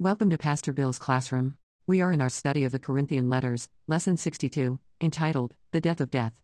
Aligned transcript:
Welcome 0.00 0.30
to 0.30 0.38
Pastor 0.38 0.72
Bill's 0.72 1.00
classroom. 1.00 1.56
We 1.88 2.00
are 2.02 2.12
in 2.12 2.20
our 2.20 2.28
study 2.28 2.62
of 2.62 2.70
the 2.70 2.78
Corinthian 2.78 3.28
letters, 3.28 3.68
lesson 3.88 4.16
62, 4.16 4.78
entitled 5.00 5.54
The 5.72 5.80
Death 5.80 6.00
of 6.00 6.08
Death. 6.08 6.34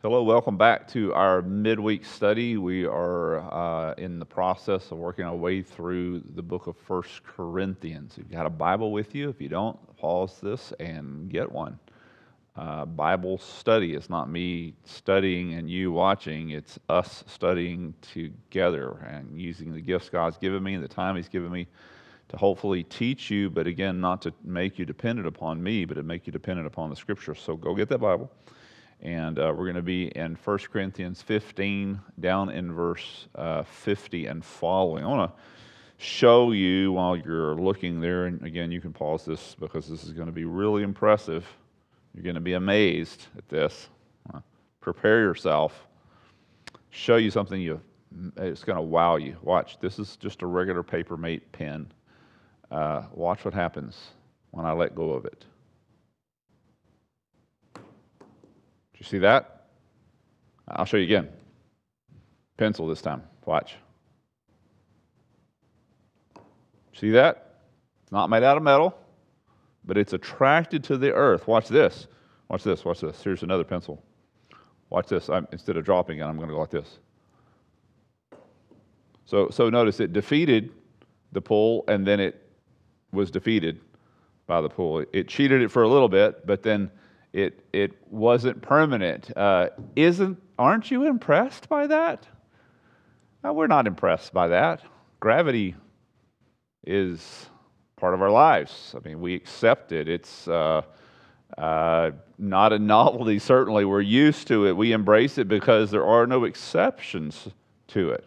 Hello, 0.00 0.22
welcome 0.22 0.56
back 0.56 0.88
to 0.92 1.12
our 1.12 1.42
midweek 1.42 2.02
study. 2.02 2.56
We 2.56 2.86
are 2.86 3.40
uh, 3.52 3.92
in 3.98 4.18
the 4.18 4.24
process 4.24 4.90
of 4.90 4.96
working 4.96 5.26
our 5.26 5.36
way 5.36 5.60
through 5.60 6.22
the 6.34 6.42
book 6.42 6.66
of 6.66 6.78
First 6.78 7.22
Corinthians. 7.24 8.12
If 8.12 8.20
you've 8.20 8.30
got 8.30 8.46
a 8.46 8.50
Bible 8.50 8.90
with 8.90 9.14
you, 9.14 9.28
if 9.28 9.38
you 9.38 9.50
don't, 9.50 9.78
pause 9.98 10.38
this 10.42 10.72
and 10.80 11.28
get 11.28 11.52
one. 11.52 11.78
Uh, 12.56 12.86
Bible 12.86 13.36
study 13.36 13.92
is 13.92 14.08
not 14.08 14.30
me 14.30 14.72
studying 14.84 15.52
and 15.52 15.68
you 15.68 15.92
watching, 15.92 16.52
it's 16.52 16.78
us 16.88 17.22
studying 17.26 17.92
together 18.00 18.92
and 19.10 19.38
using 19.38 19.74
the 19.74 19.82
gifts 19.82 20.08
God's 20.08 20.38
given 20.38 20.62
me 20.62 20.72
and 20.72 20.82
the 20.82 20.88
time 20.88 21.16
He's 21.16 21.28
given 21.28 21.52
me 21.52 21.66
to 22.28 22.36
hopefully 22.36 22.82
teach 22.84 23.30
you, 23.30 23.50
but 23.50 23.66
again, 23.66 24.00
not 24.00 24.22
to 24.22 24.32
make 24.42 24.78
you 24.78 24.84
dependent 24.84 25.26
upon 25.26 25.62
me, 25.62 25.84
but 25.84 25.94
to 25.94 26.02
make 26.02 26.26
you 26.26 26.32
dependent 26.32 26.66
upon 26.66 26.90
the 26.90 26.96
Scripture. 26.96 27.34
So 27.34 27.56
go 27.56 27.74
get 27.74 27.88
that 27.90 27.98
Bible. 27.98 28.30
And 29.00 29.38
uh, 29.38 29.52
we're 29.54 29.64
going 29.64 29.74
to 29.76 29.82
be 29.82 30.06
in 30.16 30.34
1 30.42 30.58
Corinthians 30.72 31.20
15, 31.20 32.00
down 32.20 32.50
in 32.50 32.72
verse 32.72 33.28
uh, 33.34 33.62
50 33.64 34.26
and 34.26 34.44
following. 34.44 35.04
I 35.04 35.08
want 35.08 35.30
to 35.30 35.42
show 35.98 36.52
you 36.52 36.92
while 36.92 37.16
you're 37.16 37.54
looking 37.56 38.00
there, 38.00 38.26
and 38.26 38.42
again, 38.44 38.70
you 38.70 38.80
can 38.80 38.92
pause 38.92 39.24
this 39.24 39.54
because 39.58 39.88
this 39.88 40.04
is 40.04 40.12
going 40.12 40.26
to 40.26 40.32
be 40.32 40.44
really 40.44 40.82
impressive. 40.82 41.46
You're 42.14 42.24
going 42.24 42.36
to 42.36 42.40
be 42.40 42.54
amazed 42.54 43.26
at 43.36 43.48
this. 43.48 43.88
Uh, 44.32 44.40
prepare 44.80 45.20
yourself. 45.20 45.86
Show 46.90 47.16
you 47.16 47.30
something 47.30 47.60
you 47.60 47.80
it's 48.36 48.64
going 48.64 48.76
to 48.76 48.82
wow 48.82 49.16
you. 49.16 49.36
Watch. 49.42 49.78
This 49.80 49.98
is 49.98 50.16
just 50.16 50.42
a 50.42 50.46
regular 50.46 50.82
Papermate 50.82 51.50
pen. 51.52 51.90
Uh, 52.70 53.02
watch 53.12 53.44
what 53.44 53.54
happens 53.54 53.96
when 54.50 54.66
I 54.66 54.72
let 54.72 54.94
go 54.94 55.12
of 55.12 55.24
it. 55.24 55.44
Do 57.74 57.80
you 58.98 59.06
see 59.06 59.18
that? 59.18 59.66
I'll 60.68 60.84
show 60.84 60.96
you 60.96 61.04
again. 61.04 61.28
Pencil 62.56 62.88
this 62.88 63.02
time. 63.02 63.22
Watch. 63.44 63.76
See 66.94 67.10
that? 67.10 67.60
It's 68.02 68.12
not 68.12 68.30
made 68.30 68.42
out 68.42 68.56
of 68.56 68.62
metal 68.62 68.96
but 69.86 69.98
it's 69.98 70.12
attracted 70.12 70.82
to 70.84 70.96
the 70.96 71.12
earth. 71.12 71.46
Watch 71.46 71.68
this. 71.68 72.06
Watch 72.48 72.62
this. 72.62 72.84
Watch 72.84 73.00
this. 73.00 73.22
Here's 73.22 73.42
another 73.42 73.64
pencil. 73.64 74.02
Watch 74.90 75.08
this. 75.08 75.28
I'm, 75.28 75.46
instead 75.52 75.76
of 75.76 75.84
dropping 75.84 76.18
it, 76.18 76.22
I'm 76.22 76.36
going 76.36 76.48
to 76.48 76.54
go 76.54 76.60
like 76.60 76.70
this. 76.70 76.98
So, 79.26 79.48
so 79.50 79.70
notice 79.70 80.00
it 80.00 80.12
defeated 80.12 80.70
the 81.32 81.40
pull, 81.40 81.84
and 81.88 82.06
then 82.06 82.20
it 82.20 82.43
was 83.14 83.30
defeated 83.30 83.80
by 84.46 84.60
the 84.60 84.68
pool. 84.68 85.04
It 85.12 85.28
cheated 85.28 85.62
it 85.62 85.70
for 85.70 85.82
a 85.82 85.88
little 85.88 86.08
bit, 86.08 86.46
but 86.46 86.62
then 86.62 86.90
it 87.32 87.64
it 87.72 87.92
wasn't 88.10 88.62
permanent. 88.62 89.36
Uh, 89.36 89.70
isn't? 89.96 90.40
Aren't 90.58 90.90
you 90.90 91.06
impressed 91.06 91.68
by 91.68 91.86
that? 91.88 92.26
No, 93.42 93.52
we're 93.52 93.66
not 93.66 93.86
impressed 93.86 94.32
by 94.32 94.48
that. 94.48 94.82
Gravity 95.20 95.74
is 96.86 97.46
part 97.96 98.14
of 98.14 98.22
our 98.22 98.30
lives. 98.30 98.94
I 98.96 99.06
mean, 99.06 99.20
we 99.20 99.34
accept 99.34 99.92
it. 99.92 100.08
It's 100.08 100.46
uh, 100.46 100.82
uh, 101.58 102.12
not 102.38 102.72
a 102.72 102.78
novelty, 102.78 103.38
certainly. 103.40 103.84
We're 103.84 104.00
used 104.00 104.48
to 104.48 104.66
it. 104.66 104.76
We 104.76 104.92
embrace 104.92 105.38
it 105.38 105.48
because 105.48 105.90
there 105.90 106.06
are 106.06 106.26
no 106.26 106.44
exceptions 106.44 107.48
to 107.88 108.10
it. 108.10 108.24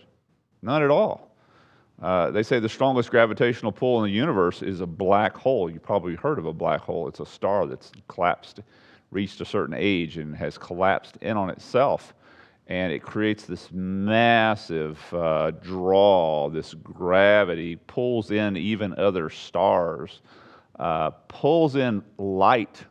None 0.61 0.83
at 0.83 0.89
all. 0.89 1.26
Uh, 2.01 2.29
they 2.29 2.43
say 2.43 2.59
the 2.59 2.69
strongest 2.69 3.09
gravitational 3.09 3.71
pull 3.71 4.03
in 4.03 4.11
the 4.11 4.15
universe 4.15 4.61
is 4.61 4.81
a 4.81 4.85
black 4.85 5.35
hole. 5.35 5.69
You 5.69 5.79
probably 5.79 6.15
heard 6.15 6.37
of 6.37 6.45
a 6.45 6.53
black 6.53 6.81
hole. 6.81 7.07
It's 7.07 7.19
a 7.19 7.25
star 7.25 7.65
that's 7.65 7.91
collapsed, 8.07 8.59
reached 9.09 9.41
a 9.41 9.45
certain 9.45 9.75
age, 9.77 10.17
and 10.17 10.35
has 10.35 10.57
collapsed 10.57 11.17
in 11.21 11.37
on 11.37 11.49
itself 11.49 12.13
and 12.69 12.91
it 12.91 13.01
creates 13.01 13.45
this 13.45 13.69
massive 13.71 14.99
uh, 15.13 15.51
draw, 15.51 16.49
this 16.49 16.73
gravity, 16.73 17.77
pulls 17.87 18.31
in 18.31 18.57
even 18.57 18.93
other 18.99 19.29
stars, 19.29 20.21
uh, 20.77 21.11
pulls 21.29 21.75
in 21.75 22.03
light. 22.17 22.83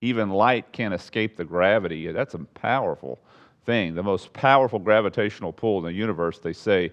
Even 0.00 0.30
light 0.30 0.72
can't 0.72 0.94
escape 0.94 1.36
the 1.36 1.44
gravity. 1.44 2.10
That's 2.10 2.34
a 2.34 2.38
powerful 2.38 3.20
thing. 3.66 3.94
The 3.94 4.02
most 4.02 4.32
powerful 4.32 4.78
gravitational 4.78 5.52
pull 5.52 5.78
in 5.78 5.84
the 5.84 5.92
universe, 5.92 6.38
they 6.38 6.54
say, 6.54 6.90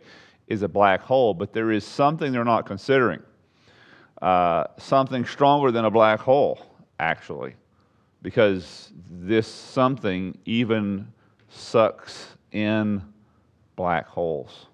is 0.49 0.63
a 0.63 0.67
black 0.67 1.01
hole, 1.01 1.33
but 1.33 1.53
there 1.53 1.71
is 1.71 1.85
something 1.85 2.31
they're 2.31 2.43
not 2.43 2.65
considering. 2.65 3.21
Uh, 4.21 4.65
something 4.77 5.25
stronger 5.25 5.71
than 5.71 5.85
a 5.85 5.91
black 5.91 6.19
hole, 6.19 6.59
actually, 6.99 7.55
because 8.21 8.91
this 9.09 9.47
something 9.47 10.37
even 10.45 11.07
sucks 11.47 12.35
in 12.51 13.01
black 13.75 14.07
holes. 14.07 14.65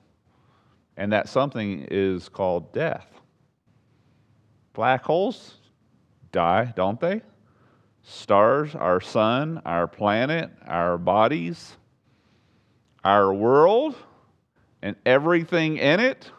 And 0.98 1.12
that 1.12 1.28
something 1.28 1.86
is 1.92 2.30
called 2.30 2.74
death. 2.74 3.06
Black 4.74 5.04
holes 5.04 5.58
die, 6.32 6.74
don't 6.76 7.00
they? 7.00 7.22
Stars, 8.02 8.76
our 8.76 9.02
sun, 9.02 9.62
our 9.66 9.88
planet, 9.88 10.50
our 10.68 10.98
bodies, 10.98 11.76
our 13.04 13.34
world, 13.34 13.96
and 14.86 14.96
everything 15.04 15.78
in 15.78 16.00
it. 16.00 16.30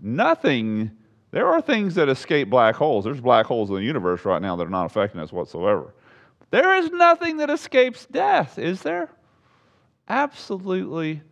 Nothing. 0.00 0.92
There 1.32 1.48
are 1.48 1.60
things 1.60 1.96
that 1.96 2.08
escape 2.08 2.48
black 2.48 2.76
holes. 2.76 3.04
There's 3.04 3.20
black 3.20 3.44
holes 3.44 3.70
in 3.70 3.76
the 3.76 3.82
universe 3.82 4.24
right 4.24 4.40
now 4.40 4.54
that 4.54 4.68
are 4.68 4.70
not 4.70 4.86
affecting 4.86 5.20
us 5.20 5.32
whatsoever. 5.32 5.92
There 6.52 6.76
is 6.76 6.92
nothing 6.92 7.38
that 7.38 7.50
escapes 7.50 8.06
death, 8.06 8.56
is 8.56 8.82
there? 8.82 9.10
Absolutely 10.08 11.22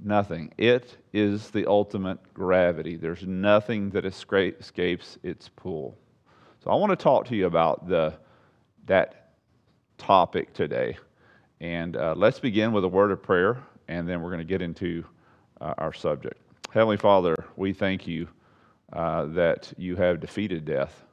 nothing. 0.00 0.52
It 0.58 0.96
is 1.12 1.50
the 1.50 1.64
ultimate 1.66 2.18
gravity. 2.34 2.96
There's 2.96 3.22
nothing 3.24 3.90
that 3.90 4.04
escapes 4.04 5.18
its 5.22 5.48
pull. 5.54 5.96
So 6.64 6.72
I 6.72 6.74
want 6.74 6.90
to 6.90 6.96
talk 6.96 7.24
to 7.26 7.36
you 7.36 7.46
about 7.46 7.88
the, 7.88 8.14
that 8.86 9.30
topic 9.96 10.52
today. 10.54 10.98
And 11.60 11.96
uh, 11.96 12.14
let's 12.16 12.40
begin 12.40 12.72
with 12.72 12.82
a 12.82 12.88
word 12.88 13.12
of 13.12 13.22
prayer, 13.22 13.62
and 13.86 14.08
then 14.08 14.22
we're 14.22 14.30
going 14.30 14.44
to 14.44 14.44
get 14.44 14.60
into 14.60 15.04
uh, 15.60 15.74
our 15.78 15.92
subject. 15.92 16.40
Heavenly 16.70 16.96
Father, 16.96 17.34
we 17.56 17.72
thank 17.72 18.06
you 18.06 18.28
uh, 18.92 19.26
that 19.26 19.72
you 19.76 19.96
have 19.96 20.20
defeated 20.20 20.64
death. 20.64 21.04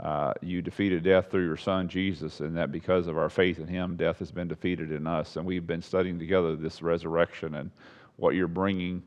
Uh, 0.00 0.32
you 0.40 0.62
defeated 0.62 1.02
death 1.02 1.30
through 1.30 1.44
your 1.44 1.56
son 1.56 1.88
Jesus, 1.88 2.40
and 2.40 2.56
that 2.56 2.72
because 2.72 3.06
of 3.06 3.18
our 3.18 3.28
faith 3.28 3.58
in 3.58 3.66
him, 3.66 3.96
death 3.96 4.18
has 4.18 4.32
been 4.32 4.48
defeated 4.48 4.90
in 4.90 5.06
us. 5.06 5.36
And 5.36 5.44
we've 5.44 5.66
been 5.66 5.82
studying 5.82 6.18
together 6.18 6.56
this 6.56 6.82
resurrection 6.82 7.54
and 7.56 7.70
what 8.16 8.34
you're 8.34 8.48
bringing 8.48 9.02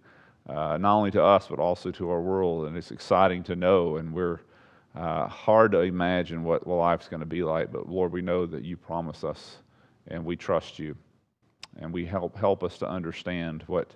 uh, 0.48 0.78
not 0.78 0.96
only 0.96 1.12
to 1.12 1.24
us, 1.24 1.48
but 1.48 1.60
also 1.60 1.92
to 1.92 2.10
our 2.10 2.22
world. 2.22 2.68
And 2.68 2.78
it's 2.78 2.92
exciting 2.92 3.44
to 3.44 3.56
know, 3.56 3.98
and 3.98 4.14
we're 4.14 4.42
uh, 4.96 5.28
hard 5.28 5.72
to 5.72 5.80
imagine 5.82 6.44
what 6.44 6.68
life's 6.68 7.08
going 7.08 7.20
to 7.20 7.26
be 7.26 7.44
like. 7.44 7.72
But 7.72 7.90
Lord, 7.90 8.12
we 8.12 8.22
know 8.22 8.46
that 8.46 8.64
you 8.64 8.78
promise 8.78 9.24
us, 9.24 9.58
and 10.08 10.24
we 10.24 10.36
trust 10.36 10.80
you. 10.80 10.96
And 11.78 11.92
we 11.92 12.06
help, 12.06 12.38
help 12.38 12.64
us 12.64 12.78
to 12.78 12.88
understand 12.88 13.64
what, 13.68 13.96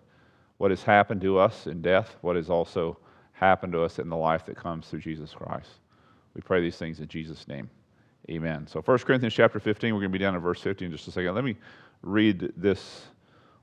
what 0.60 0.72
has 0.72 0.84
happened 0.84 1.22
to 1.22 1.40
us 1.40 1.68
in 1.68 1.82
death, 1.82 2.18
what 2.22 2.36
has 2.36 2.50
also 2.50 2.98
happened 3.32 3.72
to 3.72 3.82
us 3.82 3.98
in 3.98 4.10
the 4.10 4.16
life 4.16 4.46
that 4.46 4.58
comes 4.58 4.88
through 4.88 5.00
Jesus 5.00 5.34
Christ. 5.34 5.80
We 6.36 6.42
pray 6.42 6.62
these 6.62 6.76
things 6.76 7.00
in 7.00 7.08
Jesus' 7.08 7.48
name. 7.48 7.70
Amen. 8.30 8.68
So 8.68 8.82
1 8.82 8.98
Corinthians 9.00 9.34
chapter 9.34 9.60
15, 9.60 9.94
we're 9.94 10.02
going 10.02 10.12
to 10.12 10.18
be 10.18 10.24
down 10.24 10.36
in 10.36 10.42
verse 10.42 10.62
15 10.62 10.88
in 10.88 10.92
just 10.92 11.08
a 11.08 11.12
second. 11.12 11.34
Let 11.34 11.46
me 11.46 11.56
read 12.02 12.52
this 12.58 13.08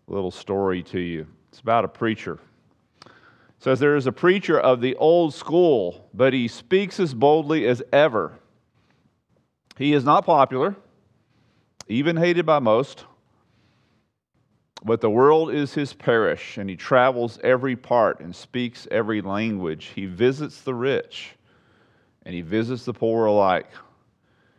little 0.08 0.30
story 0.30 0.82
to 0.84 0.98
you. 0.98 1.26
It's 1.50 1.60
about 1.60 1.84
a 1.84 1.88
preacher. 1.88 2.38
It 3.04 3.12
says, 3.58 3.78
There 3.78 3.96
is 3.96 4.06
a 4.06 4.12
preacher 4.12 4.58
of 4.58 4.80
the 4.80 4.96
old 4.96 5.34
school, 5.34 6.08
but 6.14 6.32
he 6.32 6.48
speaks 6.48 6.98
as 6.98 7.12
boldly 7.12 7.66
as 7.66 7.82
ever. 7.92 8.38
He 9.76 9.92
is 9.92 10.02
not 10.02 10.24
popular, 10.24 10.74
even 11.88 12.16
hated 12.16 12.46
by 12.46 12.58
most, 12.58 13.04
but 14.84 15.00
the 15.00 15.10
world 15.10 15.50
is 15.50 15.74
his 15.74 15.92
parish, 15.92 16.58
and 16.58 16.68
he 16.68 16.76
travels 16.76 17.38
every 17.42 17.76
part 17.76 18.20
and 18.20 18.34
speaks 18.34 18.86
every 18.90 19.20
language. 19.20 19.92
He 19.94 20.06
visits 20.06 20.60
the 20.60 20.74
rich 20.74 21.36
and 22.26 22.34
he 22.34 22.42
visits 22.42 22.84
the 22.84 22.92
poor 22.92 23.26
alike. 23.26 23.70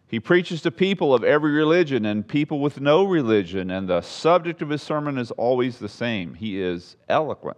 He 0.08 0.22
preaches 0.22 0.62
to 0.62 0.72
people 0.72 1.14
of 1.14 1.26
every 1.26 1.52
religion 1.52 2.06
and 2.06 2.26
people 2.26 2.62
with 2.62 2.80
no 2.80 3.04
religion, 3.04 3.70
and 3.70 3.90
the 3.90 4.00
subject 4.00 4.62
of 4.62 4.70
his 4.70 4.82
sermon 4.82 5.18
is 5.18 5.32
always 5.32 5.78
the 5.78 5.90
same. 5.90 6.34
He 6.34 6.62
is 6.62 6.96
eloquent, 7.10 7.58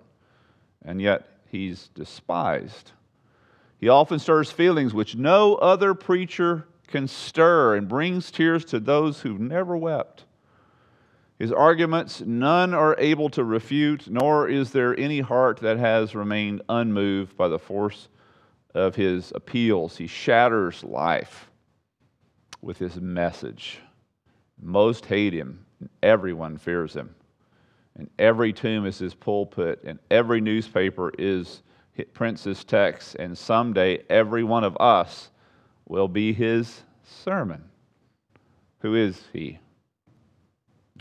and 0.83 1.00
yet 1.00 1.27
he's 1.45 1.89
despised. 1.89 2.91
He 3.77 3.88
often 3.88 4.17
stirs 4.17 4.51
feelings 4.51 4.95
which 4.95 5.15
no 5.15 5.56
other 5.56 5.94
preacher 5.94 6.67
can 6.88 7.07
stir 7.07 7.75
and 7.75 7.88
brings 7.88 8.31
tears 8.31 8.65
to 8.65 8.79
those 8.79 9.21
who've 9.21 9.39
never 9.39 9.77
wept. 9.77 10.25
His 11.39 11.53
arguments 11.53 12.21
none 12.25 12.74
are 12.74 12.97
able 13.00 13.30
to 13.30 13.45
refute, 13.45 14.09
nor 14.09 14.50
is 14.50 14.71
there 14.71 14.97
any 15.00 15.21
heart 15.21 15.59
that 15.62 15.80
has 15.80 16.13
remained 16.13 16.62
unmoved 16.68 17.38
by 17.38 17.47
the 17.47 17.57
force 17.57 18.09
of 18.75 18.95
his 18.95 19.31
appeals. 19.33 19.95
He 19.95 20.06
shatters 20.06 20.83
life 20.83 21.50
with 22.62 22.77
his 22.77 22.97
message. 22.97 23.80
Most 24.62 25.06
hate 25.06 25.31
him, 25.31 25.65
everyone 26.03 26.57
fears 26.57 26.94
him. 26.94 27.15
And 27.95 28.09
every 28.19 28.51
tomb 28.51 28.85
is 28.85 29.00
his 29.00 29.15
pulpit, 29.15 29.81
and 29.85 29.97
every 30.12 30.42
newspaper 30.42 31.12
is 31.18 31.63
Prince's 32.13 32.65
text, 32.65 33.15
and 33.15 33.38
someday 33.38 34.03
every 34.09 34.44
one 34.44 34.65
of 34.65 34.75
us 34.77 35.31
will 35.88 36.09
be 36.09 36.33
his 36.33 36.81
sermon. 37.03 37.63
Who 38.80 38.95
is 38.95 39.24
he? 39.31 39.59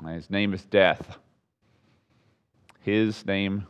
Uh, 0.05 0.09
his 0.09 0.31
name 0.31 0.55
is 0.55 0.65
Death. 0.65 1.19
His 2.81 3.27
name 3.27 3.67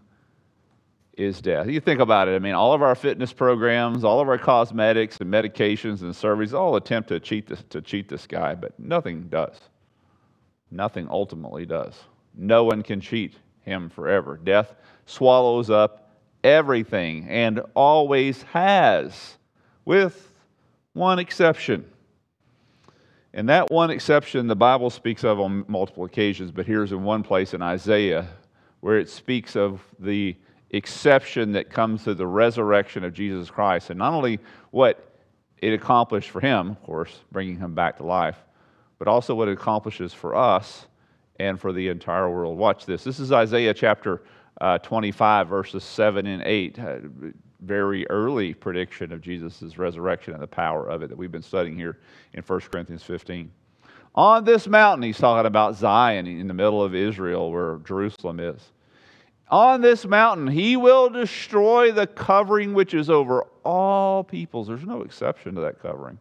is 1.19 1.41
death. 1.41 1.67
You 1.67 1.81
think 1.81 2.01
about 2.01 2.29
it. 2.29 2.37
I 2.37 2.39
mean, 2.39 2.55
all 2.55 2.73
of 2.73 2.83
our 2.83 2.95
fitness 2.95 3.33
programs, 3.33 4.05
all 4.05 4.21
of 4.21 4.29
our 4.29 4.39
cosmetics 4.39 5.21
and 5.21 5.33
medications 5.33 6.03
and 6.03 6.13
surgeries 6.15 6.57
all 6.57 6.77
attempt 6.77 7.09
to 7.09 7.19
cheat 7.19 7.49
this, 7.49 7.65
to 7.71 7.83
cheat 7.83 8.09
this 8.09 8.27
guy, 8.27 8.55
but 8.55 8.79
nothing 8.79 9.23
does. 9.25 9.59
Nothing 10.71 11.09
ultimately 11.11 11.67
does. 11.67 11.95
No 12.37 12.63
one 12.63 12.83
can 12.83 13.01
cheat 13.01 13.35
him 13.63 13.89
forever. 13.89 14.39
Death 14.43 14.75
swallows 15.07 15.71
up 15.71 16.13
everything 16.45 17.29
and 17.29 17.61
always 17.75 18.43
has, 18.45 19.39
with 19.85 20.31
one 20.93 21.19
exception. 21.19 21.85
And 23.35 23.49
that 23.49 23.71
one 23.71 23.91
exception 23.91 24.47
the 24.47 24.57
Bible 24.57 24.91
speaks 24.91 25.25
of 25.25 25.39
on 25.39 25.65
multiple 25.69 26.05
occasions, 26.05 26.51
but 26.51 26.67
here's 26.67 26.93
in 26.93 27.05
one 27.05 27.23
place 27.23 27.55
in 27.55 27.63
Isaiah 27.63 28.27
where 28.81 28.99
it 28.99 29.09
speaks 29.09 29.57
of 29.57 29.83
the 29.99 30.37
exception 30.71 31.53
that 31.53 31.71
comes 31.71 32.05
through 32.05 32.15
the 32.15 32.27
resurrection 32.27 33.05
of 33.05 33.13
Jesus 33.13 33.51
Christ. 33.51 33.91
And 33.91 33.99
not 33.99 34.13
only 34.13 34.39
what 34.71 35.17
it 35.59 35.73
accomplished 35.73 36.31
for 36.31 36.41
him, 36.41 36.71
of 36.71 36.83
course, 36.83 37.21
bringing 37.33 37.59
him 37.59 37.75
back 37.75 37.97
to 37.99 38.05
life, 38.05 38.37
but 38.99 39.09
also 39.09 39.35
what 39.35 39.49
it 39.49 39.53
accomplishes 39.53 40.13
for 40.13 40.35
us 40.35 40.87
and 41.39 41.61
for 41.61 41.73
the 41.73 41.89
entire 41.89 42.31
world. 42.31 42.59
Watch 42.59 42.87
this. 42.87 43.05
This 43.05 43.21
is 43.21 43.33
Isaiah 43.33 43.75
chapter 43.75 44.23
uh, 44.61 44.79
25, 44.79 45.49
verses 45.49 45.85
7 45.85 46.27
and 46.27 46.43
8. 46.43 46.79
Very 47.61 48.09
early 48.09 48.55
prediction 48.55 49.13
of 49.13 49.21
Jesus' 49.21 49.79
resurrection 49.79 50.33
and 50.33 50.43
the 50.43 50.47
power 50.47 50.89
of 50.89 51.03
it 51.03 51.09
that 51.09 51.19
we've 51.19 51.33
been 51.33 51.43
studying 51.43 51.77
here 51.77 51.99
in 52.35 52.43
1 52.43 52.61
Corinthians 52.61 53.03
15. 53.03 53.51
On 54.15 54.45
this 54.45 54.67
mountain, 54.67 55.03
he's 55.03 55.19
talking 55.19 55.47
about 55.47 55.77
Zion 55.77 56.27
in 56.27 56.49
the 56.49 56.55
middle 56.55 56.83
of 56.83 56.95
Israel 56.95 57.53
where 57.53 57.79
Jerusalem 57.85 58.41
is. 58.41 58.61
On 59.51 59.81
this 59.81 60.05
mountain, 60.05 60.47
he 60.47 60.77
will 60.77 61.09
destroy 61.09 61.91
the 61.91 62.07
covering 62.07 62.75
which 62.75 62.95
is 62.95 63.09
over 63.09 63.47
all 63.65 64.23
peoples. 64.23 64.69
There's 64.69 64.85
no 64.85 65.03
exception 65.03 65.55
to 65.55 65.61
that 65.63 65.81
covering. 65.81 66.19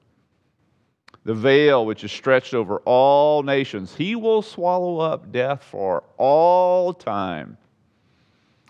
The 1.26 1.34
veil 1.34 1.86
which 1.86 2.06
is 2.06 2.12
stretched 2.12 2.54
over 2.54 2.78
all 2.86 3.44
nations. 3.44 3.94
He 3.94 4.16
will 4.16 4.42
swallow 4.42 5.00
up 5.00 5.32
death 5.32 5.62
for 5.62 6.04
all 6.18 6.94
time. 6.94 7.58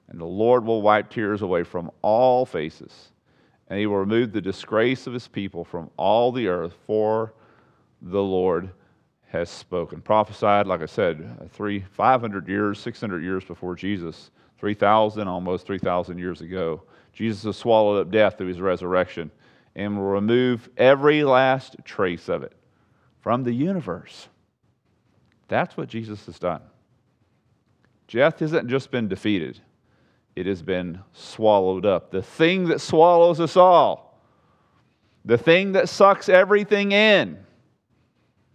And 0.09 0.19
the 0.19 0.25
Lord 0.25 0.65
will 0.65 0.81
wipe 0.81 1.09
tears 1.09 1.41
away 1.41 1.63
from 1.63 1.91
all 2.01 2.45
faces. 2.45 3.11
And 3.67 3.79
he 3.79 3.85
will 3.85 3.97
remove 3.97 4.31
the 4.31 4.41
disgrace 4.41 5.07
of 5.07 5.13
his 5.13 5.27
people 5.27 5.65
from 5.65 5.89
all 5.97 6.31
the 6.31 6.47
earth, 6.47 6.73
for 6.85 7.33
the 8.01 8.23
Lord 8.23 8.69
has 9.27 9.49
spoken. 9.49 10.01
Prophesied, 10.01 10.67
like 10.67 10.81
I 10.81 10.85
said, 10.85 11.49
three, 11.51 11.83
500 11.91 12.47
years, 12.47 12.79
600 12.79 13.21
years 13.21 13.43
before 13.43 13.75
Jesus 13.75 14.31
3,000, 14.57 15.27
almost 15.27 15.67
3,000 15.67 16.17
years 16.17 16.41
ago. 16.41 16.81
Jesus 17.13 17.43
has 17.43 17.57
swallowed 17.57 18.01
up 18.01 18.11
death 18.11 18.37
through 18.37 18.47
his 18.47 18.61
resurrection 18.61 19.29
and 19.75 19.95
will 19.95 20.05
remove 20.05 20.69
every 20.77 21.23
last 21.23 21.75
trace 21.83 22.29
of 22.29 22.43
it 22.43 22.53
from 23.21 23.43
the 23.43 23.53
universe. 23.53 24.27
That's 25.47 25.77
what 25.77 25.89
Jesus 25.89 26.25
has 26.25 26.39
done. 26.39 26.61
Death 28.07 28.39
hasn't 28.39 28.69
just 28.69 28.89
been 28.89 29.07
defeated, 29.07 29.59
it 30.37 30.45
has 30.45 30.61
been 30.61 30.99
swallowed 31.13 31.83
up. 31.83 32.11
The 32.11 32.21
thing 32.21 32.67
that 32.67 32.79
swallows 32.79 33.41
us 33.41 33.57
all, 33.57 34.21
the 35.25 35.37
thing 35.37 35.71
that 35.71 35.89
sucks 35.89 36.29
everything 36.29 36.91
in, 36.91 37.39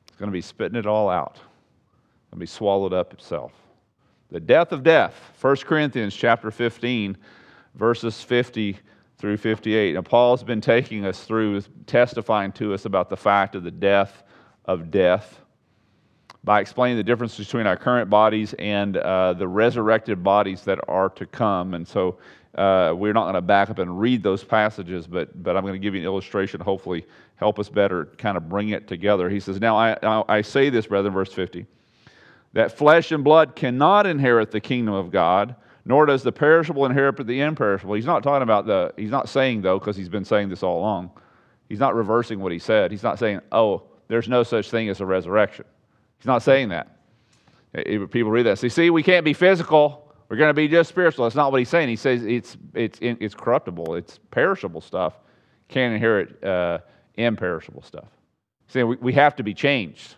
it's 0.06 0.17
going 0.17 0.29
to 0.29 0.32
be 0.32 0.43
spitting 0.43 0.79
it 0.79 0.87
all 0.87 1.11
out, 1.11 1.32
It's 1.34 2.31
going 2.31 2.37
to 2.37 2.37
be 2.37 2.46
swallowed 2.46 2.93
up 2.93 3.12
itself. 3.12 3.50
The 4.31 4.38
death 4.38 4.70
of 4.70 4.84
death 4.84 5.32
1 5.40 5.56
corinthians 5.56 6.14
chapter 6.14 6.52
15 6.52 7.19
verses 7.75 8.23
50 8.23 8.78
through 9.19 9.37
58 9.37 9.94
now 9.94 10.02
paul's 10.02 10.43
been 10.43 10.61
taking 10.61 11.05
us 11.05 11.25
through 11.25 11.61
testifying 11.87 12.52
to 12.52 12.73
us 12.73 12.87
about 12.87 13.11
the 13.11 13.17
fact 13.17 13.55
of 13.55 13.62
the 13.62 13.70
death 13.70 14.23
of 14.64 14.90
death 14.90 15.41
by 16.44 16.60
explaining 16.60 16.96
the 16.96 17.04
difference 17.04 17.36
between 17.36 17.66
our 17.66 17.76
current 17.76 18.10
bodies 18.10 18.54
and 18.58 18.96
uh, 18.96 19.32
the 19.32 19.46
resurrected 19.46 20.22
bodies 20.22 20.62
that 20.62 20.78
are 20.88 21.08
to 21.10 21.26
come 21.26 21.74
and 21.74 21.86
so 21.86 22.18
uh, 22.56 22.92
we're 22.94 23.14
not 23.14 23.22
going 23.22 23.34
to 23.34 23.40
back 23.40 23.70
up 23.70 23.78
and 23.78 23.98
read 23.98 24.22
those 24.22 24.44
passages 24.44 25.06
but, 25.06 25.42
but 25.42 25.56
i'm 25.56 25.62
going 25.62 25.74
to 25.74 25.78
give 25.78 25.94
you 25.94 26.00
an 26.00 26.06
illustration 26.06 26.60
hopefully 26.60 27.06
help 27.36 27.58
us 27.58 27.68
better 27.68 28.06
kind 28.18 28.36
of 28.36 28.48
bring 28.48 28.70
it 28.70 28.86
together 28.86 29.28
he 29.28 29.40
says 29.40 29.60
now 29.60 29.76
i, 29.76 30.24
I 30.28 30.42
say 30.42 30.68
this 30.70 30.86
brethren 30.86 31.12
verse 31.14 31.32
50 31.32 31.66
that 32.52 32.76
flesh 32.76 33.12
and 33.12 33.24
blood 33.24 33.56
cannot 33.56 34.06
inherit 34.06 34.50
the 34.50 34.60
kingdom 34.60 34.94
of 34.94 35.10
God, 35.10 35.56
nor 35.84 36.06
does 36.06 36.22
the 36.22 36.32
perishable 36.32 36.84
inherit 36.84 37.16
the 37.26 37.40
imperishable. 37.40 37.94
He's 37.94 38.06
not 38.06 38.22
talking 38.22 38.42
about 38.42 38.66
the, 38.66 38.92
he's 38.96 39.10
not 39.10 39.28
saying, 39.28 39.62
though, 39.62 39.78
because 39.78 39.96
he's 39.96 40.08
been 40.08 40.24
saying 40.24 40.48
this 40.48 40.62
all 40.62 40.78
along. 40.78 41.10
He's 41.68 41.80
not 41.80 41.94
reversing 41.94 42.40
what 42.40 42.52
he 42.52 42.58
said. 42.58 42.90
He's 42.90 43.02
not 43.02 43.18
saying, 43.18 43.40
oh, 43.50 43.84
there's 44.08 44.28
no 44.28 44.42
such 44.42 44.70
thing 44.70 44.90
as 44.90 45.00
a 45.00 45.06
resurrection. 45.06 45.64
He's 46.22 46.28
not 46.28 46.44
saying 46.44 46.69
that. 46.69 46.98
People 47.74 48.30
read 48.30 48.44
that. 48.46 48.60
See, 48.60 48.69
see, 48.69 48.90
we 48.90 49.02
can't 49.02 49.24
be 49.24 49.32
physical. 49.32 50.14
We're 50.28 50.36
going 50.36 50.50
to 50.50 50.54
be 50.54 50.69
just 50.69 50.88
spiritual. 50.88 51.24
That's 51.24 51.34
not 51.34 51.50
what 51.50 51.58
he's 51.58 51.69
saying. 51.69 51.88
He 51.88 51.96
says 51.96 52.22
it's, 52.22 52.56
it's, 52.74 53.00
it's 53.00 53.34
corruptible, 53.34 53.96
it's 53.96 54.20
perishable 54.30 54.80
stuff. 54.80 55.14
Can't 55.66 55.92
inherit 55.92 56.44
uh, 56.44 56.78
imperishable 57.16 57.82
stuff. 57.82 58.06
See, 58.69 58.84
we, 58.84 58.94
we 58.96 59.12
have 59.14 59.34
to 59.34 59.42
be 59.42 59.52
changed. 59.52 60.14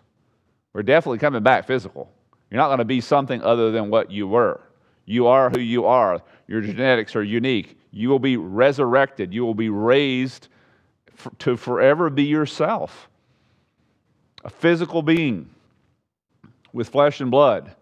We're 0.75 0.83
definitely 0.83 1.21
coming 1.21 1.43
back 1.43 1.67
physical. 1.67 2.13
You're 2.51 2.61
not 2.61 2.69
going 2.69 2.81
to 2.81 2.85
be 2.85 3.01
something 3.01 3.41
other 3.41 3.71
than 3.71 3.89
what 3.89 4.11
you 4.11 4.29
were. 4.29 4.61
You 5.07 5.27
are 5.29 5.49
who 5.49 5.61
you 5.61 5.87
are. 5.87 6.21
Your 6.49 6.61
genetics 6.61 7.17
are 7.17 7.23
unique. 7.23 7.79
You 7.93 8.11
will 8.11 8.19
be 8.19 8.37
resurrected. 8.37 9.33
You 9.33 9.47
will 9.47 9.55
be 9.55 9.71
raised 9.71 10.49
to 11.39 11.57
forever 11.57 12.11
be 12.11 12.25
yourself. 12.25 13.09
A 14.45 14.51
physical 14.51 15.01
being 15.01 15.49
with 16.75 16.89
flesh 16.91 17.21
and 17.21 17.31
blood, 17.31 17.75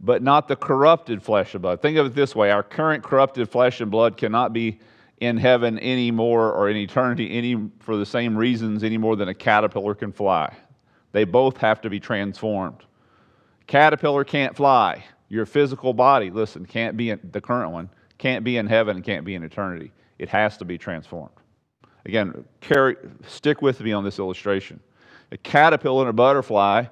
but 0.00 0.22
not 0.22 0.48
the 0.48 0.56
corrupted 0.56 1.22
flesh 1.22 1.54
and 1.54 1.62
blood. 1.62 1.80
Think 1.80 1.98
of 1.98 2.06
it 2.06 2.14
this 2.14 2.34
way 2.34 2.50
our 2.50 2.64
current 2.64 3.04
corrupted 3.04 3.48
flesh 3.48 3.80
and 3.80 3.90
blood 3.90 4.16
cannot 4.16 4.52
be 4.52 4.80
in 5.20 5.36
heaven 5.36 5.78
anymore 5.78 6.52
or 6.52 6.68
in 6.68 6.76
eternity 6.76 7.36
any 7.36 7.70
for 7.80 7.96
the 7.96 8.06
same 8.06 8.36
reasons 8.36 8.82
any 8.82 8.96
more 8.96 9.14
than 9.14 9.28
a 9.28 9.34
caterpillar 9.34 9.94
can 9.94 10.12
fly. 10.12 10.56
They 11.12 11.24
both 11.24 11.58
have 11.58 11.80
to 11.82 11.90
be 11.90 12.00
transformed. 12.00 12.84
Caterpillar 13.66 14.24
can't 14.24 14.56
fly. 14.56 15.04
Your 15.28 15.44
physical 15.44 15.92
body, 15.92 16.30
listen, 16.30 16.64
can't 16.64 16.96
be 16.96 17.10
in 17.10 17.20
the 17.32 17.40
current 17.40 17.70
one, 17.70 17.90
can't 18.16 18.44
be 18.44 18.56
in 18.56 18.66
heaven 18.66 18.96
and 18.96 19.04
can't 19.04 19.26
be 19.26 19.34
in 19.34 19.42
eternity. 19.42 19.92
It 20.18 20.30
has 20.30 20.56
to 20.56 20.64
be 20.64 20.78
transformed. 20.78 21.34
Again, 22.06 22.44
carry, 22.60 22.96
stick 23.26 23.60
with 23.60 23.80
me 23.80 23.92
on 23.92 24.04
this 24.04 24.18
illustration. 24.18 24.80
A 25.32 25.36
caterpillar 25.36 26.02
and 26.02 26.10
a 26.10 26.12
butterfly 26.14 26.86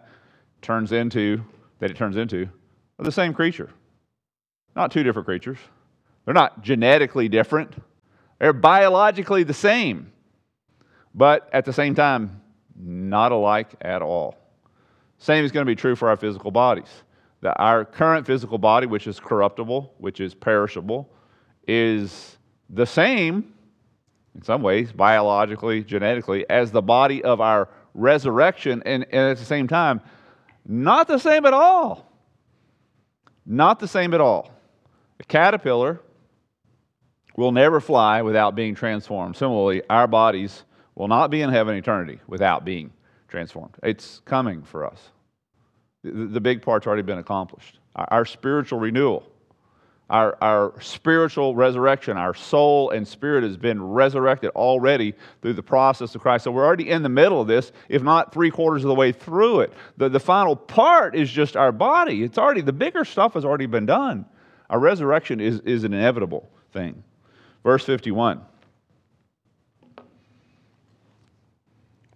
turns 0.62 0.92
into, 0.92 1.42
that 1.78 1.90
it 1.90 1.96
turns 1.96 2.16
into, 2.16 2.48
are 2.98 3.04
the 3.04 3.12
same 3.12 3.34
creature. 3.34 3.70
Not 4.75 4.90
two 4.90 5.02
different 5.02 5.26
creatures. 5.26 5.58
They're 6.25 6.34
not 6.34 6.62
genetically 6.62 7.28
different. 7.28 7.75
They're 8.38 8.52
biologically 8.52 9.44
the 9.44 9.54
same, 9.54 10.12
but 11.14 11.48
at 11.52 11.64
the 11.64 11.72
same 11.72 11.94
time, 11.94 12.42
not 12.78 13.32
alike 13.32 13.75
at 13.80 14.02
all. 14.02 14.36
Same 15.18 15.44
is 15.44 15.52
going 15.52 15.64
to 15.64 15.70
be 15.70 15.76
true 15.76 15.96
for 15.96 16.08
our 16.08 16.16
physical 16.16 16.50
bodies. 16.50 16.88
That 17.40 17.54
our 17.58 17.84
current 17.84 18.26
physical 18.26 18.58
body, 18.58 18.86
which 18.86 19.06
is 19.06 19.20
corruptible, 19.20 19.94
which 19.98 20.20
is 20.20 20.34
perishable, 20.34 21.08
is 21.66 22.36
the 22.68 22.86
same, 22.86 23.54
in 24.34 24.42
some 24.42 24.62
ways, 24.62 24.92
biologically, 24.92 25.84
genetically, 25.84 26.44
as 26.50 26.70
the 26.70 26.82
body 26.82 27.22
of 27.25 27.40
our 27.40 27.68
resurrection, 27.94 28.82
and, 28.84 29.04
and 29.04 29.30
at 29.30 29.38
the 29.38 29.44
same 29.44 29.66
time, 29.66 30.00
not 30.66 31.08
the 31.08 31.18
same 31.18 31.46
at 31.46 31.54
all. 31.54 32.11
Not 33.44 33.78
the 33.78 33.88
same 33.88 34.12
at 34.14 34.20
all. 34.20 34.50
A 35.20 35.25
caterpillar 35.25 36.00
will 37.37 37.52
never 37.52 37.80
fly 37.80 38.23
without 38.23 38.54
being 38.54 38.75
transformed. 38.75 39.37
Similarly, 39.37 39.82
our 39.88 40.06
bodies 40.06 40.64
will 40.94 41.08
not 41.08 41.30
be 41.30 41.42
in 41.42 41.50
heaven 41.50 41.76
eternity 41.76 42.20
without 42.26 42.64
being 42.64 42.92
transformed. 43.28 43.75
It's 43.82 44.20
coming 44.25 44.62
for 44.62 44.85
us. 44.87 45.11
The, 46.02 46.40
big 46.40 46.62
part's 46.62 46.87
already 46.87 47.02
been 47.02 47.18
accomplished. 47.18 47.78
Our 47.96 48.25
spiritual 48.25 48.78
renewal, 48.78 49.28
Our, 50.08 50.38
our 50.40 50.80
spiritual 50.80 51.56
resurrection, 51.56 52.16
our 52.16 52.32
soul 52.32 52.90
and 52.90 53.06
spirit 53.06 53.42
has 53.42 53.56
been 53.56 53.82
resurrected 53.82 54.50
already 54.50 55.14
through 55.42 55.54
the 55.54 55.64
process 55.64 56.14
of 56.14 56.20
Christ. 56.20 56.44
So 56.44 56.52
we're 56.52 56.64
already 56.64 56.90
in 56.90 57.02
the 57.02 57.08
middle 57.08 57.40
of 57.40 57.48
this, 57.48 57.72
if 57.88 58.02
not 58.02 58.32
three 58.32 58.50
quarters 58.50 58.84
of 58.84 58.88
the 58.88 58.94
way 58.94 59.10
through 59.10 59.60
it. 59.60 59.72
The, 59.96 60.08
the 60.08 60.20
final 60.20 60.54
part 60.54 61.16
is 61.16 61.28
just 61.28 61.56
our 61.56 61.72
body. 61.72 62.22
It's 62.22 62.38
already, 62.38 62.60
the 62.60 62.72
bigger 62.72 63.04
stuff 63.04 63.34
has 63.34 63.44
already 63.44 63.66
been 63.66 63.86
done. 63.86 64.26
Our 64.70 64.78
resurrection 64.78 65.40
is, 65.40 65.58
is 65.60 65.82
an 65.82 65.92
inevitable 65.92 66.48
thing. 66.72 67.02
Verse 67.64 67.84
51. 67.84 68.42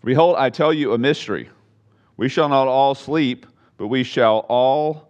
Behold, 0.05 0.37
I 0.39 0.51
tell 0.51 0.73
you 0.73 0.93
a 0.95 0.99
mystery. 0.99 1.51
We 2.17 2.29
shall 2.29 2.49
not 2.49 2.69
all 2.69 2.95
sleep, 2.95 3.47
but 3.77 3.89
we 3.89 4.05
shall 4.05 4.47
all 4.49 5.10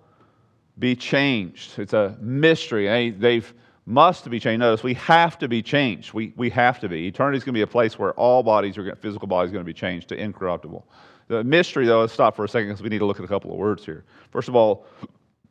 be 0.80 0.96
changed. 0.96 1.78
It's 1.78 1.92
a 1.92 2.16
mystery. 2.20 2.86
They 2.86 3.10
they've 3.10 3.54
must 3.86 4.28
be 4.30 4.38
changed. 4.38 4.60
Notice 4.60 4.82
we 4.82 4.94
have 4.94 5.38
to 5.38 5.48
be 5.48 5.62
changed. 5.62 6.12
We, 6.12 6.32
we 6.36 6.48
have 6.50 6.78
to 6.80 6.88
be. 6.88 7.08
Eternity 7.08 7.38
is 7.38 7.44
going 7.44 7.54
to 7.54 7.58
be 7.58 7.62
a 7.62 7.66
place 7.66 7.98
where 7.98 8.12
all 8.12 8.42
bodies 8.42 8.78
are 8.78 8.84
going, 8.84 8.96
physical 8.96 9.26
bodies 9.26 9.50
are 9.50 9.54
going 9.54 9.64
to 9.64 9.68
be 9.68 9.74
changed 9.74 10.08
to 10.08 10.16
incorruptible. 10.16 10.86
The 11.28 11.42
mystery, 11.42 11.86
though, 11.86 12.00
let's 12.00 12.12
stop 12.12 12.36
for 12.36 12.44
a 12.44 12.48
second 12.48 12.68
because 12.68 12.82
we 12.82 12.88
need 12.88 12.98
to 12.98 13.06
look 13.06 13.18
at 13.18 13.24
a 13.24 13.28
couple 13.28 13.50
of 13.50 13.56
words 13.56 13.84
here. 13.84 14.04
First 14.30 14.48
of 14.48 14.56
all, 14.56 14.86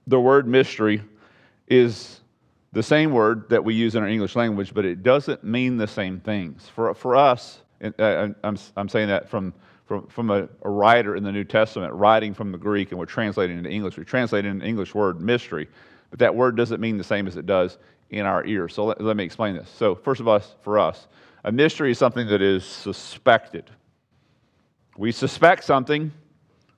the 0.07 0.19
word 0.19 0.48
mystery 0.48 1.01
is 1.67 2.21
the 2.71 2.83
same 2.83 3.12
word 3.12 3.50
that 3.50 3.63
we 3.63 3.74
use 3.74 3.95
in 3.95 4.03
our 4.03 4.09
English 4.09 4.36
language, 4.36 4.74
but 4.74 4.86
it 4.86 5.03
doesn't 5.03 5.43
mean 5.43 5.77
the 5.77 5.88
same 5.88 6.19
things. 6.19 6.69
For, 6.69 6.93
for 6.93 7.15
us, 7.15 7.62
uh, 7.83 8.29
I'm, 8.43 8.57
I'm 8.77 8.89
saying 8.89 9.07
that 9.09 9.29
from, 9.29 9.53
from, 9.89 10.05
from 10.05 10.29
a, 10.29 10.48
a, 10.62 10.69
writer 10.69 11.15
in 11.15 11.24
the 11.24 11.31
New 11.31 11.43
Testament, 11.43 11.91
writing 11.93 12.36
from 12.36 12.51
the 12.51 12.60
Greek, 12.60 12.91
and 12.91 13.00
we're 13.00 13.08
translating 13.08 13.58
into 13.58 13.72
English. 13.72 13.98
We 13.98 14.05
translate 14.05 14.46
an 14.46 14.62
English 14.62 14.93
word, 14.93 15.19
mystery, 15.19 15.67
but 16.12 16.19
that 16.19 16.36
word 16.36 16.55
doesn't 16.55 16.79
mean 16.79 17.00
the 17.00 17.03
same 17.03 17.25
as 17.25 17.38
it 17.38 17.48
does 17.48 17.79
in 18.12 18.24
our 18.27 18.46
ears. 18.46 18.75
So 18.75 18.86
let, 18.86 19.01
let 19.01 19.17
me 19.17 19.24
explain 19.24 19.55
this. 19.55 19.67
So, 19.67 19.96
first 19.96 20.22
of 20.22 20.27
all, 20.27 20.39
for 20.62 20.77
us, 20.77 21.08
a 21.43 21.51
mystery 21.51 21.89
is 21.89 21.98
something 21.98 22.27
that 22.27 22.39
is 22.39 22.63
suspected. 22.63 23.72
We 24.96 25.12
suspect 25.12 25.63
something, 25.63 26.12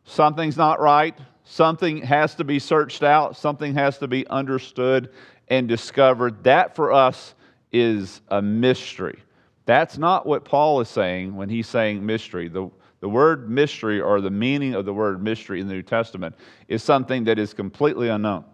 something's 0.05 0.55
not 0.55 0.79
right, 0.79 1.17
something 1.43 2.03
has 2.03 2.35
to 2.35 2.45
be 2.45 2.59
searched 2.59 3.03
out, 3.03 3.35
something 3.35 3.73
has 3.73 3.97
to 3.97 4.07
be 4.07 4.25
understood 4.27 5.09
and 5.49 5.67
discovered. 5.67 6.45
That 6.45 6.77
for 6.77 6.93
us 6.93 7.35
is 7.73 8.21
a 8.29 8.41
mystery. 8.41 9.19
That's 9.65 9.97
not 9.97 10.25
what 10.25 10.45
Paul 10.45 10.79
is 10.79 10.87
saying 10.87 11.35
when 11.35 11.49
he's 11.49 11.67
saying 11.67 12.05
mystery. 12.05 12.47
The, 12.47 12.71
the 13.01 13.09
word 13.09 13.49
mystery, 13.49 13.99
or 13.99 14.21
the 14.21 14.29
meaning 14.29 14.73
of 14.75 14.85
the 14.85 14.93
word 14.93 15.21
mystery 15.21 15.59
in 15.59 15.67
the 15.67 15.73
New 15.73 15.81
Testament, 15.81 16.35
is 16.67 16.81
something 16.83 17.25
that 17.25 17.37
is 17.37 17.53
completely 17.53 18.07
unknown. 18.07 18.45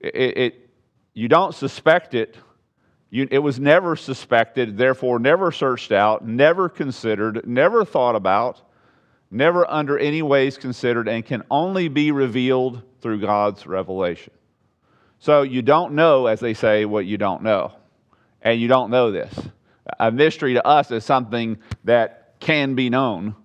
It, 0.00 0.38
it 0.38 0.70
you 1.14 1.28
don't 1.28 1.54
suspect 1.54 2.14
it. 2.14 2.36
You, 3.10 3.28
it 3.30 3.40
was 3.40 3.60
never 3.60 3.94
suspected, 3.96 4.76
therefore, 4.78 5.18
never 5.18 5.52
searched 5.52 5.92
out, 5.92 6.26
never 6.26 6.68
considered, 6.68 7.46
never 7.46 7.84
thought 7.84 8.14
about, 8.14 8.62
never 9.30 9.68
under 9.70 9.98
any 9.98 10.22
ways 10.22 10.56
considered, 10.56 11.08
and 11.08 11.24
can 11.24 11.42
only 11.50 11.88
be 11.88 12.12
revealed 12.12 12.82
through 13.00 13.20
God's 13.20 13.66
revelation. 13.66 14.32
So 15.18 15.42
you 15.42 15.60
don't 15.60 15.94
know, 15.94 16.26
as 16.26 16.40
they 16.40 16.54
say, 16.54 16.84
what 16.84 17.04
you 17.04 17.18
don't 17.18 17.42
know. 17.42 17.72
And 18.42 18.60
you 18.60 18.68
don't 18.68 18.90
know 18.90 19.10
this 19.10 19.34
a 19.98 20.10
mystery 20.10 20.54
to 20.54 20.66
us 20.66 20.90
is 20.90 21.04
something 21.04 21.58
that 21.84 22.19
can 22.40 22.74
be 22.74 22.90
known 22.90 23.36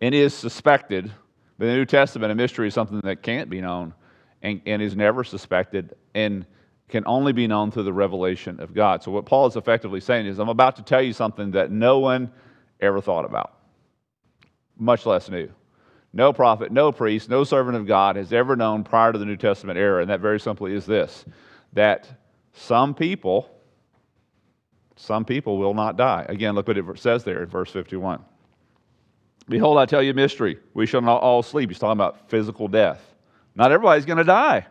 and 0.00 0.14
is 0.14 0.34
suspected. 0.34 1.10
But 1.58 1.66
in 1.66 1.70
the 1.70 1.76
New 1.78 1.86
Testament, 1.86 2.32
a 2.32 2.34
mystery 2.34 2.68
is 2.68 2.74
something 2.74 3.00
that 3.04 3.22
can't 3.22 3.48
be 3.48 3.60
known 3.60 3.94
and, 4.42 4.60
and 4.66 4.82
is 4.82 4.94
never 4.94 5.24
suspected 5.24 5.94
and 6.14 6.44
can 6.88 7.04
only 7.06 7.32
be 7.32 7.46
known 7.46 7.70
through 7.70 7.84
the 7.84 7.92
revelation 7.92 8.60
of 8.60 8.74
God. 8.74 9.02
So, 9.02 9.10
what 9.10 9.26
Paul 9.26 9.46
is 9.46 9.56
effectively 9.56 10.00
saying 10.00 10.26
is, 10.26 10.38
I'm 10.38 10.48
about 10.48 10.76
to 10.76 10.82
tell 10.82 11.02
you 11.02 11.12
something 11.12 11.52
that 11.52 11.70
no 11.70 11.98
one 11.98 12.30
ever 12.80 13.00
thought 13.00 13.24
about, 13.24 13.54
much 14.78 15.06
less 15.06 15.28
knew. 15.28 15.48
No 16.12 16.32
prophet, 16.32 16.70
no 16.70 16.92
priest, 16.92 17.28
no 17.28 17.44
servant 17.44 17.76
of 17.76 17.86
God 17.86 18.16
has 18.16 18.32
ever 18.32 18.56
known 18.56 18.84
prior 18.84 19.12
to 19.12 19.18
the 19.18 19.24
New 19.24 19.36
Testament 19.36 19.78
era, 19.78 20.00
and 20.00 20.10
that 20.10 20.20
very 20.20 20.38
simply 20.38 20.74
is 20.74 20.86
this 20.86 21.24
that 21.72 22.08
some 22.52 22.94
people 22.94 23.50
some 24.96 25.26
people 25.26 25.58
will 25.58 25.74
not 25.74 25.96
die. 25.96 26.24
Again, 26.28 26.54
look 26.54 26.66
what 26.66 26.78
it 26.78 26.84
says 26.98 27.22
there 27.22 27.42
in 27.42 27.48
verse 27.48 27.70
51. 27.70 28.24
Behold, 29.48 29.78
I 29.78 29.84
tell 29.84 30.02
you 30.02 30.10
a 30.10 30.14
mystery. 30.14 30.58
We 30.74 30.86
shall 30.86 31.02
not 31.02 31.22
all 31.22 31.42
sleep. 31.42 31.70
He's 31.70 31.78
talking 31.78 31.92
about 31.92 32.28
physical 32.30 32.66
death. 32.66 33.14
Not 33.54 33.70
everybody's 33.72 34.06
going 34.06 34.18
to 34.18 34.24
die, 34.24 34.66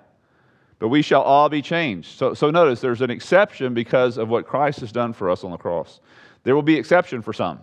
but 0.80 0.90
we 0.90 1.02
shall 1.02 1.22
all 1.22 1.48
be 1.48 1.62
changed. 1.62 2.18
So, 2.18 2.34
so 2.34 2.50
notice 2.50 2.82
there's 2.82 3.02
an 3.02 3.12
exception 3.12 3.74
because 3.74 4.18
of 4.18 4.28
what 4.28 4.46
Christ 4.46 4.80
has 4.82 4.92
done 4.92 5.14
for 5.14 5.30
us 5.30 5.44
on 5.44 5.52
the 5.52 5.58
cross. 5.58 6.02
There 6.44 6.56
will 6.56 6.64
be 6.64 6.76
exception 6.76 7.22
for 7.22 7.32
some. 7.32 7.60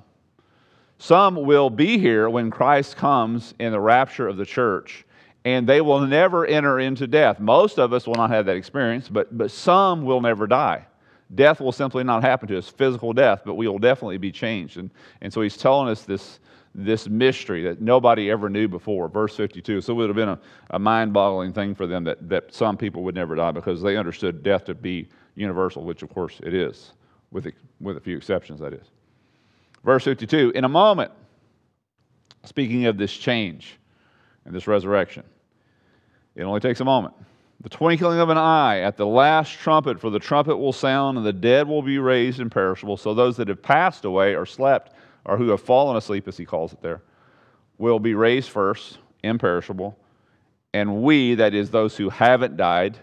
Some 0.99 1.35
will 1.35 1.69
be 1.69 1.99
here 1.99 2.31
when 2.31 2.51
Christ 2.51 2.97
comes 2.97 3.55
in 3.59 3.73
the 3.73 3.81
rapture 3.81 4.29
of 4.29 4.37
the 4.37 4.47
church, 4.47 5.05
and 5.45 5.67
they 5.67 5.81
will 5.81 6.01
never 6.01 6.47
enter 6.47 6.79
into 6.79 7.09
death. 7.09 7.41
Most 7.41 7.79
of 7.79 7.93
us 7.93 8.07
will 8.07 8.15
not 8.15 8.31
have 8.31 8.47
that 8.47 8.57
experience, 8.57 9.09
but, 9.09 9.37
but 9.37 9.51
some 9.51 10.05
will 10.05 10.21
never 10.21 10.47
die 10.47 10.87
death 11.35 11.61
will 11.61 11.73
simply 11.73 12.05
not 12.05 12.23
happen 12.23 12.49
to 12.49 12.59
us, 12.59 12.69
physical 12.69 13.13
death, 13.13 13.43
but 13.45 13.55
we 13.55 13.67
will 13.69 13.79
definitely 13.79 14.19
be 14.19 14.33
changed. 14.33 14.77
And, 14.77 14.91
and 15.21 15.33
so 15.33 15.41
he's 15.41 15.57
telling 15.57 15.89
us 15.89 16.03
this, 16.03 16.41
this 16.75 17.09
mystery 17.09 17.63
that 17.65 17.81
nobody 17.81 18.31
ever 18.31 18.49
knew 18.49 18.69
before. 18.69 19.09
Verse 19.09 19.37
52. 19.37 19.81
So 19.81 19.93
it 19.93 19.97
would 19.97 20.09
have 20.09 20.17
been 20.17 20.29
a, 20.29 20.39
a 20.71 20.79
mind 20.79 21.13
boggling 21.13 21.53
thing 21.53 21.75
for 21.75 21.87
them 21.87 22.05
that, 22.05 22.29
that 22.29 22.53
some 22.53 22.77
people 22.77 23.03
would 23.05 23.15
never 23.15 23.35
die 23.35 23.53
because 23.53 23.83
they 23.83 23.97
understood 23.97 24.43
death 24.43 24.65
to 24.67 24.75
be 24.75 25.09
universal, 25.35 25.85
which 25.85 26.03
of 26.03 26.11
course 26.11 26.41
it 26.43 26.55
is, 26.55 26.93
with, 27.31 27.47
with 27.81 27.97
a 27.97 28.01
few 28.01 28.17
exceptions, 28.17 28.61
that 28.61 28.73
is. 28.73 28.87
Verse 29.85 30.05
52. 30.05 30.53
In 30.55 30.65
a 30.65 30.69
moment, 30.69 31.11
speaking 32.45 32.87
of 32.87 32.99
this 32.99 33.13
change 33.13 33.79
and 34.45 34.55
this 34.55 34.67
resurrection, 34.67 35.25
it 36.35 36.43
only 36.43 36.61
takes 36.61 36.81
a 36.81 36.85
moment 36.85 37.15
the 37.63 37.69
twinkling 37.69 38.19
of 38.19 38.29
an 38.29 38.39
eye 38.39 38.81
at 38.81 38.97
the 38.97 39.07
last 39.07 39.53
trumpet, 39.53 40.01
for 40.01 40.11
the 40.11 40.19
trumpet 40.19 40.57
will 40.57 40.73
sound, 40.73 41.17
and 41.17 41.25
the 41.25 41.33
dead 41.33 41.69
will 41.69 41.83
be 41.83 41.99
raised 41.99 42.41
imperishable. 42.41 42.97
So 42.97 43.15
those 43.15 43.37
that 43.37 43.49
have 43.49 43.63
passed 43.63 44.05
away 44.05 44.35
or 44.35 44.45
slept, 44.45 44.93
or 45.25 45.37
who 45.37 45.51
have 45.51 45.63
fallen 45.63 45.97
asleep, 45.97 46.27
as 46.27 46.37
he 46.37 46.45
calls 46.45 46.73
it 46.73 46.83
there, 46.83 47.03
will 47.79 48.01
be 48.01 48.15
raised 48.15 48.51
first, 48.51 48.99
imperishable. 49.23 49.97
And 50.75 51.03
we, 51.03 51.37
that 51.37 51.55
is, 51.55 51.71
those 51.71 51.97
who 51.97 52.09
haven't 52.09 52.57
died, 52.57 52.99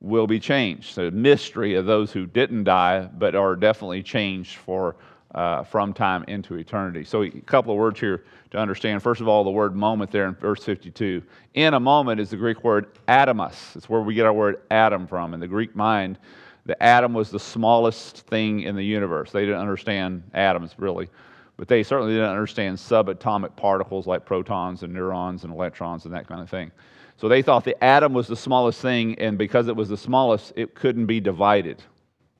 will 0.00 0.26
be 0.26 0.40
changed. 0.40 0.96
The 0.96 1.10
mystery 1.10 1.74
of 1.74 1.84
those 1.84 2.10
who 2.10 2.24
didn't 2.24 2.64
die, 2.64 3.06
but 3.18 3.34
are 3.34 3.54
definitely 3.54 4.02
changed 4.02 4.56
for 4.56 4.96
uh, 5.34 5.62
from 5.62 5.92
time 5.92 6.24
into 6.28 6.56
eternity. 6.56 7.04
So, 7.04 7.22
a 7.22 7.30
couple 7.30 7.72
of 7.72 7.78
words 7.78 8.00
here 8.00 8.24
to 8.50 8.58
understand. 8.58 9.02
First 9.02 9.20
of 9.20 9.28
all, 9.28 9.44
the 9.44 9.50
word 9.50 9.76
moment 9.76 10.10
there 10.10 10.26
in 10.26 10.34
verse 10.34 10.64
52. 10.64 11.22
In 11.54 11.74
a 11.74 11.80
moment 11.80 12.20
is 12.20 12.30
the 12.30 12.36
Greek 12.36 12.64
word 12.64 12.88
atomos. 13.06 13.76
It's 13.76 13.88
where 13.88 14.00
we 14.00 14.14
get 14.14 14.26
our 14.26 14.32
word 14.32 14.62
atom 14.70 15.06
from. 15.06 15.34
In 15.34 15.40
the 15.40 15.48
Greek 15.48 15.76
mind, 15.76 16.18
the 16.66 16.80
atom 16.82 17.14
was 17.14 17.30
the 17.30 17.40
smallest 17.40 18.26
thing 18.26 18.60
in 18.62 18.76
the 18.76 18.84
universe. 18.84 19.30
They 19.30 19.44
didn't 19.44 19.60
understand 19.60 20.22
atoms, 20.34 20.74
really, 20.78 21.08
but 21.56 21.68
they 21.68 21.82
certainly 21.82 22.14
didn't 22.14 22.30
understand 22.30 22.76
subatomic 22.78 23.54
particles 23.56 24.06
like 24.06 24.24
protons 24.24 24.82
and 24.82 24.92
neurons 24.92 25.44
and 25.44 25.52
electrons 25.52 26.04
and 26.04 26.14
that 26.14 26.26
kind 26.26 26.40
of 26.40 26.50
thing. 26.50 26.70
So 27.16 27.28
they 27.28 27.42
thought 27.42 27.64
the 27.64 27.82
atom 27.84 28.14
was 28.14 28.26
the 28.26 28.36
smallest 28.36 28.80
thing, 28.80 29.18
and 29.18 29.36
because 29.36 29.68
it 29.68 29.76
was 29.76 29.88
the 29.88 29.96
smallest, 29.96 30.54
it 30.56 30.74
couldn't 30.74 31.06
be 31.06 31.20
divided. 31.20 31.82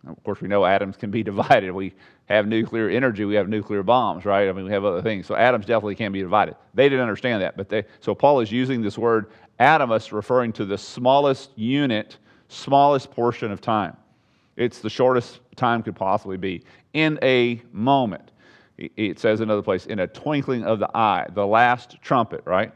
Of 0.07 0.23
course, 0.25 0.41
we 0.41 0.49
know 0.49 0.65
atoms 0.65 0.97
can 0.97 1.11
be 1.11 1.23
divided. 1.33 1.73
We 1.73 1.95
have 2.35 2.47
nuclear 2.47 2.89
energy, 2.89 3.25
we 3.25 3.35
have 3.35 3.49
nuclear 3.49 3.83
bombs, 3.83 4.25
right? 4.25 4.49
I 4.49 4.53
mean, 4.53 4.65
we 4.65 4.71
have 4.71 4.85
other 4.85 5.03
things. 5.03 5.27
So 5.27 5.35
atoms 5.35 5.67
definitely 5.67 5.97
can 5.97 6.13
be 6.13 6.21
divided. 6.21 6.55
They 6.75 6.89
didn't 6.89 7.03
understand 7.03 7.43
that, 7.43 7.57
but 7.57 7.69
they. 7.69 7.85
So 8.01 8.15
Paul 8.15 8.41
is 8.41 8.53
using 8.53 8.83
this 8.83 8.97
word 8.97 9.31
atomos, 9.59 10.13
referring 10.13 10.53
to 10.55 10.65
the 10.65 10.79
smallest 10.79 11.51
unit, 11.57 12.17
smallest 12.49 13.11
portion 13.11 13.51
of 13.51 13.61
time. 13.61 13.97
It's 14.57 14.79
the 14.79 14.91
shortest 14.91 15.41
time 15.57 15.83
could 15.83 15.97
possibly 15.97 16.37
be 16.37 16.63
in 16.93 17.19
a 17.23 17.61
moment. 17.73 18.31
It 18.79 19.19
says 19.19 19.41
another 19.41 19.63
place, 19.63 19.87
in 19.87 19.99
a 19.99 20.07
twinkling 20.07 20.65
of 20.65 20.79
the 20.79 20.97
eye, 20.97 21.27
the 21.35 21.47
last 21.47 21.97
trumpet, 22.01 22.43
right? 22.47 22.73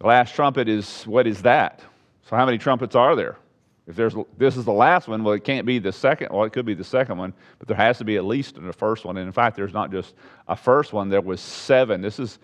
The 0.00 0.06
last 0.06 0.34
trumpet 0.34 0.68
is 0.68 1.04
what 1.06 1.26
is 1.26 1.42
that? 1.42 1.82
So 2.28 2.36
how 2.36 2.46
many 2.46 2.58
trumpets 2.58 2.94
are 2.94 3.14
there? 3.14 3.36
If 3.86 3.96
there's, 3.96 4.14
this 4.38 4.56
is 4.56 4.64
the 4.64 4.72
last 4.72 5.08
one, 5.08 5.22
well, 5.22 5.34
it 5.34 5.44
can't 5.44 5.66
be 5.66 5.78
the 5.78 5.92
second. 5.92 6.28
Well, 6.30 6.44
it 6.44 6.52
could 6.52 6.64
be 6.64 6.74
the 6.74 6.84
second 6.84 7.18
one, 7.18 7.34
but 7.58 7.68
there 7.68 7.76
has 7.76 7.98
to 7.98 8.04
be 8.04 8.16
at 8.16 8.24
least 8.24 8.54
the 8.60 8.72
first 8.72 9.04
one. 9.04 9.18
And 9.18 9.26
in 9.26 9.32
fact, 9.32 9.56
there's 9.56 9.74
not 9.74 9.92
just 9.92 10.14
a 10.48 10.56
first 10.56 10.92
one, 10.92 11.10
there 11.10 11.20
was 11.20 11.40
seven. 11.40 12.00
This 12.00 12.18
is 12.18 12.38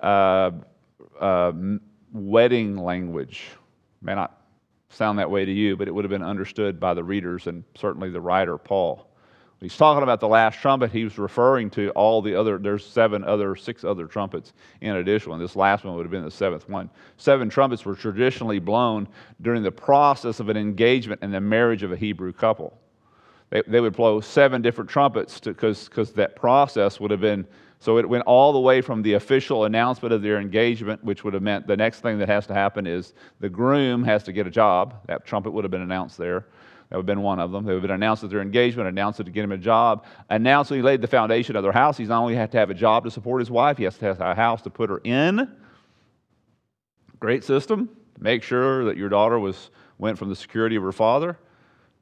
uh, 0.00 0.52
uh, 1.20 1.52
wedding 2.12 2.76
language. 2.76 3.48
May 4.00 4.14
not 4.14 4.40
sound 4.90 5.18
that 5.18 5.30
way 5.30 5.44
to 5.44 5.52
you, 5.52 5.76
but 5.76 5.88
it 5.88 5.90
would 5.94 6.04
have 6.04 6.10
been 6.10 6.22
understood 6.22 6.78
by 6.78 6.94
the 6.94 7.02
readers 7.02 7.48
and 7.48 7.64
certainly 7.74 8.10
the 8.10 8.20
writer, 8.20 8.56
Paul. 8.56 9.10
When 9.58 9.70
he's 9.70 9.78
talking 9.78 10.02
about 10.02 10.20
the 10.20 10.28
last 10.28 10.60
trumpet, 10.60 10.92
he 10.92 11.04
was 11.04 11.18
referring 11.18 11.70
to 11.70 11.88
all 11.90 12.20
the 12.20 12.34
other, 12.34 12.58
there's 12.58 12.84
seven 12.84 13.24
other, 13.24 13.56
six 13.56 13.84
other 13.84 14.06
trumpets 14.06 14.52
in 14.82 14.96
addition. 14.96 15.32
And 15.32 15.40
this 15.40 15.56
last 15.56 15.82
one 15.82 15.96
would 15.96 16.04
have 16.04 16.10
been 16.10 16.24
the 16.24 16.30
seventh 16.30 16.68
one. 16.68 16.90
Seven 17.16 17.48
trumpets 17.48 17.84
were 17.86 17.94
traditionally 17.94 18.58
blown 18.58 19.08
during 19.40 19.62
the 19.62 19.72
process 19.72 20.40
of 20.40 20.50
an 20.50 20.58
engagement 20.58 21.20
and 21.22 21.32
the 21.32 21.40
marriage 21.40 21.82
of 21.82 21.90
a 21.90 21.96
Hebrew 21.96 22.34
couple. 22.34 22.78
They, 23.48 23.62
they 23.66 23.80
would 23.80 23.96
blow 23.96 24.20
seven 24.20 24.60
different 24.60 24.90
trumpets 24.90 25.40
because 25.40 25.88
that 25.88 26.36
process 26.36 27.00
would 27.00 27.10
have 27.10 27.20
been 27.20 27.46
so 27.78 27.98
it 27.98 28.08
went 28.08 28.24
all 28.24 28.52
the 28.52 28.60
way 28.60 28.80
from 28.80 29.02
the 29.02 29.14
official 29.14 29.64
announcement 29.64 30.12
of 30.12 30.22
their 30.22 30.40
engagement, 30.40 31.04
which 31.04 31.24
would 31.24 31.34
have 31.34 31.42
meant 31.42 31.66
the 31.66 31.76
next 31.76 32.00
thing 32.00 32.18
that 32.18 32.28
has 32.28 32.46
to 32.46 32.54
happen 32.54 32.86
is 32.86 33.12
the 33.40 33.48
groom 33.48 34.02
has 34.02 34.22
to 34.24 34.32
get 34.32 34.46
a 34.46 34.50
job. 34.50 34.94
That 35.06 35.26
trumpet 35.26 35.52
would 35.52 35.62
have 35.62 35.70
been 35.70 35.82
announced 35.82 36.16
there. 36.16 36.46
That 36.88 36.96
would 36.96 37.02
have 37.02 37.06
been 37.06 37.22
one 37.22 37.40
of 37.40 37.50
them. 37.50 37.64
They 37.64 37.72
would 37.72 37.82
have 37.82 37.88
been 37.88 37.94
announced 37.94 38.22
at 38.22 38.30
their 38.30 38.40
engagement, 38.40 38.88
announced 38.88 39.18
it 39.18 39.24
to 39.24 39.30
get 39.30 39.42
him 39.42 39.52
a 39.52 39.58
job, 39.58 40.04
announced 40.30 40.70
when 40.70 40.78
he 40.78 40.82
laid 40.82 41.00
the 41.00 41.08
foundation 41.08 41.56
of 41.56 41.62
their 41.62 41.72
house. 41.72 41.96
He's 41.96 42.08
not 42.08 42.20
only 42.22 42.36
had 42.36 42.52
to 42.52 42.58
have 42.58 42.70
a 42.70 42.74
job 42.74 43.04
to 43.04 43.10
support 43.10 43.40
his 43.40 43.50
wife, 43.50 43.76
he 43.76 43.84
has 43.84 43.98
to 43.98 44.04
have 44.04 44.20
a 44.20 44.34
house 44.34 44.62
to 44.62 44.70
put 44.70 44.88
her 44.90 45.00
in. 45.02 45.50
Great 47.18 47.42
system. 47.42 47.88
Make 48.18 48.42
sure 48.42 48.84
that 48.84 48.96
your 48.96 49.08
daughter 49.08 49.38
was 49.38 49.70
went 49.98 50.18
from 50.18 50.28
the 50.28 50.36
security 50.36 50.76
of 50.76 50.82
her 50.82 50.92
father 50.92 51.38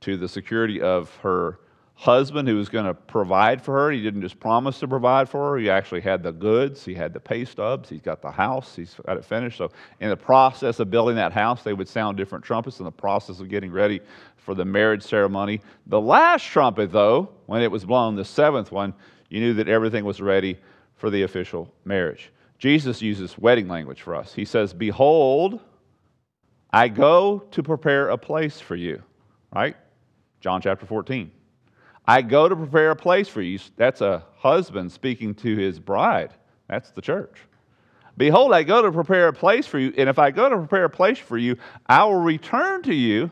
to 0.00 0.16
the 0.16 0.28
security 0.28 0.80
of 0.82 1.14
her 1.16 1.60
husband 1.94 2.48
who 2.48 2.56
was 2.56 2.68
going 2.68 2.84
to 2.84 2.94
provide 2.94 3.62
for 3.62 3.74
her. 3.74 3.90
He 3.90 4.02
didn't 4.02 4.22
just 4.22 4.38
promise 4.40 4.80
to 4.80 4.88
provide 4.88 5.28
for 5.28 5.50
her, 5.50 5.58
he 5.58 5.70
actually 5.70 6.00
had 6.00 6.22
the 6.22 6.32
goods, 6.32 6.84
he 6.84 6.94
had 6.94 7.12
the 7.12 7.20
pay 7.20 7.44
stubs, 7.44 7.88
he's 7.88 8.00
got 8.00 8.20
the 8.20 8.30
house, 8.30 8.74
he's 8.74 8.94
got 9.06 9.16
it 9.16 9.24
finished. 9.24 9.58
So, 9.58 9.70
in 10.00 10.10
the 10.10 10.16
process 10.16 10.80
of 10.80 10.90
building 10.90 11.16
that 11.16 11.32
house, 11.32 11.62
they 11.62 11.72
would 11.72 11.88
sound 11.88 12.16
different 12.16 12.44
trumpets 12.44 12.80
in 12.80 12.84
the 12.84 12.92
process 12.92 13.40
of 13.40 13.48
getting 13.48 13.70
ready 13.70 14.00
for 14.36 14.54
the 14.54 14.64
marriage 14.64 15.02
ceremony. 15.02 15.60
The 15.86 16.00
last 16.00 16.44
trumpet, 16.44 16.92
though, 16.92 17.30
when 17.46 17.62
it 17.62 17.70
was 17.70 17.84
blown, 17.84 18.16
the 18.16 18.24
seventh 18.24 18.72
one, 18.72 18.92
you 19.30 19.40
knew 19.40 19.54
that 19.54 19.68
everything 19.68 20.04
was 20.04 20.20
ready 20.20 20.58
for 20.96 21.10
the 21.10 21.22
official 21.22 21.72
marriage. 21.84 22.30
Jesus 22.58 23.02
uses 23.02 23.38
wedding 23.38 23.68
language 23.68 24.02
for 24.02 24.14
us. 24.14 24.34
He 24.34 24.44
says, 24.44 24.72
Behold, 24.72 25.60
I 26.70 26.88
go 26.88 27.40
to 27.50 27.62
prepare 27.62 28.10
a 28.10 28.18
place 28.18 28.60
for 28.60 28.74
you. 28.74 29.02
Right? 29.54 29.76
John 30.40 30.60
chapter 30.60 30.86
14. 30.86 31.30
I 32.06 32.22
go 32.22 32.48
to 32.48 32.56
prepare 32.56 32.90
a 32.90 32.96
place 32.96 33.28
for 33.28 33.40
you. 33.40 33.58
That's 33.76 34.00
a 34.00 34.24
husband 34.36 34.92
speaking 34.92 35.34
to 35.36 35.56
his 35.56 35.78
bride. 35.78 36.30
That's 36.68 36.90
the 36.90 37.00
church. 37.00 37.38
Behold, 38.16 38.52
I 38.52 38.62
go 38.62 38.82
to 38.82 38.92
prepare 38.92 39.28
a 39.28 39.32
place 39.32 39.66
for 39.66 39.78
you, 39.78 39.92
and 39.96 40.08
if 40.08 40.18
I 40.18 40.30
go 40.30 40.48
to 40.48 40.56
prepare 40.56 40.84
a 40.84 40.90
place 40.90 41.18
for 41.18 41.36
you, 41.36 41.56
I 41.86 42.04
will 42.04 42.20
return 42.20 42.82
to 42.82 42.94
you. 42.94 43.30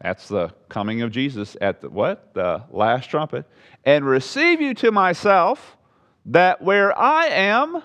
That's 0.00 0.28
the 0.28 0.52
coming 0.68 1.02
of 1.02 1.10
Jesus 1.10 1.56
at 1.60 1.80
the 1.80 1.88
what? 1.88 2.34
The 2.34 2.62
last 2.70 3.10
trumpet, 3.10 3.46
and 3.84 4.04
receive 4.04 4.60
you 4.60 4.74
to 4.74 4.92
myself, 4.92 5.76
that 6.26 6.62
where 6.62 6.96
I 6.96 7.26
am, 7.26 7.82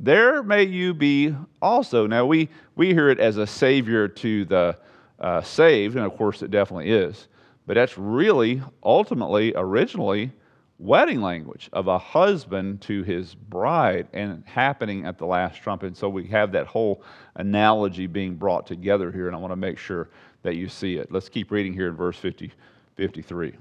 there 0.00 0.42
may 0.42 0.64
you 0.64 0.94
be 0.94 1.34
also. 1.60 2.06
Now 2.06 2.26
we 2.26 2.48
we 2.74 2.88
hear 2.88 3.08
it 3.08 3.20
as 3.20 3.36
a 3.36 3.46
savior 3.46 4.08
to 4.08 4.44
the 4.46 4.78
uh, 5.20 5.42
saved, 5.42 5.96
and 5.96 6.04
of 6.04 6.16
course 6.16 6.42
it 6.42 6.50
definitely 6.50 6.90
is. 6.90 7.28
But 7.68 7.74
that's 7.74 7.98
really, 7.98 8.62
ultimately, 8.82 9.52
originally, 9.54 10.32
wedding 10.78 11.20
language 11.20 11.68
of 11.74 11.86
a 11.86 11.98
husband 11.98 12.80
to 12.80 13.02
his 13.02 13.34
bride 13.34 14.08
and 14.14 14.42
happening 14.46 15.04
at 15.04 15.18
the 15.18 15.26
last 15.26 15.60
trumpet. 15.60 15.94
So 15.94 16.08
we 16.08 16.26
have 16.28 16.50
that 16.52 16.66
whole 16.66 17.02
analogy 17.34 18.06
being 18.06 18.36
brought 18.36 18.66
together 18.66 19.12
here, 19.12 19.26
and 19.26 19.36
I 19.36 19.38
want 19.38 19.52
to 19.52 19.56
make 19.56 19.76
sure 19.76 20.08
that 20.44 20.56
you 20.56 20.66
see 20.66 20.96
it. 20.96 21.12
Let's 21.12 21.28
keep 21.28 21.50
reading 21.50 21.74
here 21.74 21.88
in 21.88 21.94
verse 21.94 22.16
50, 22.16 22.50
53. 22.96 23.52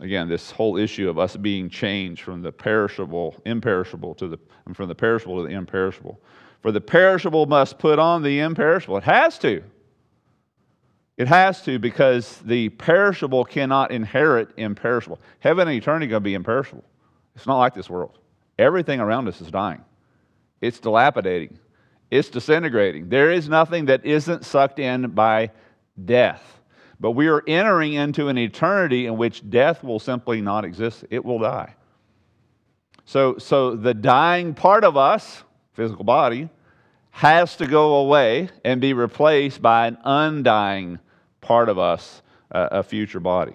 Again, 0.00 0.28
this 0.28 0.50
whole 0.50 0.76
issue 0.76 1.08
of 1.08 1.18
us 1.18 1.34
being 1.34 1.70
changed 1.70 2.20
from 2.20 2.42
the 2.42 2.52
perishable, 2.52 3.40
imperishable 3.46 4.14
to 4.16 4.28
the 4.28 4.38
from 4.74 4.86
the 4.86 4.94
perishable 4.94 5.40
to 5.40 5.48
the 5.48 5.54
imperishable. 5.54 6.20
For 6.60 6.72
the 6.72 6.80
perishable 6.82 7.46
must 7.46 7.78
put 7.78 7.98
on 7.98 8.22
the 8.22 8.40
imperishable. 8.40 8.98
It 8.98 9.04
has 9.04 9.38
to. 9.38 9.62
It 11.16 11.28
has 11.28 11.62
to 11.62 11.78
because 11.78 12.38
the 12.38 12.70
perishable 12.70 13.44
cannot 13.44 13.92
inherit 13.92 14.50
imperishable. 14.56 15.20
Heaven 15.38 15.68
and 15.68 15.76
eternity 15.76 16.06
are 16.06 16.10
going 16.10 16.22
to 16.22 16.24
be 16.24 16.34
imperishable. 16.34 16.84
It's 17.36 17.46
not 17.46 17.58
like 17.58 17.74
this 17.74 17.88
world. 17.88 18.18
Everything 18.58 19.00
around 19.00 19.28
us 19.28 19.40
is 19.40 19.50
dying, 19.50 19.84
it's 20.60 20.78
dilapidating, 20.78 21.58
it's 22.10 22.28
disintegrating. 22.28 23.08
There 23.08 23.30
is 23.30 23.48
nothing 23.48 23.86
that 23.86 24.04
isn't 24.04 24.44
sucked 24.44 24.78
in 24.78 25.10
by 25.10 25.50
death. 26.04 26.42
But 27.00 27.12
we 27.12 27.26
are 27.28 27.42
entering 27.46 27.94
into 27.94 28.28
an 28.28 28.38
eternity 28.38 29.06
in 29.06 29.16
which 29.16 29.48
death 29.50 29.82
will 29.82 29.98
simply 29.98 30.40
not 30.40 30.64
exist, 30.64 31.04
it 31.10 31.24
will 31.24 31.40
die. 31.40 31.74
So, 33.04 33.36
so 33.38 33.76
the 33.76 33.94
dying 33.94 34.54
part 34.54 34.84
of 34.84 34.96
us, 34.96 35.42
physical 35.74 36.04
body, 36.04 36.48
has 37.14 37.54
to 37.54 37.64
go 37.64 37.94
away 37.98 38.48
and 38.64 38.80
be 38.80 38.92
replaced 38.92 39.62
by 39.62 39.86
an 39.86 39.96
undying 40.02 40.98
part 41.40 41.68
of 41.68 41.78
us, 41.78 42.22
uh, 42.50 42.68
a 42.72 42.82
future 42.82 43.20
body. 43.20 43.52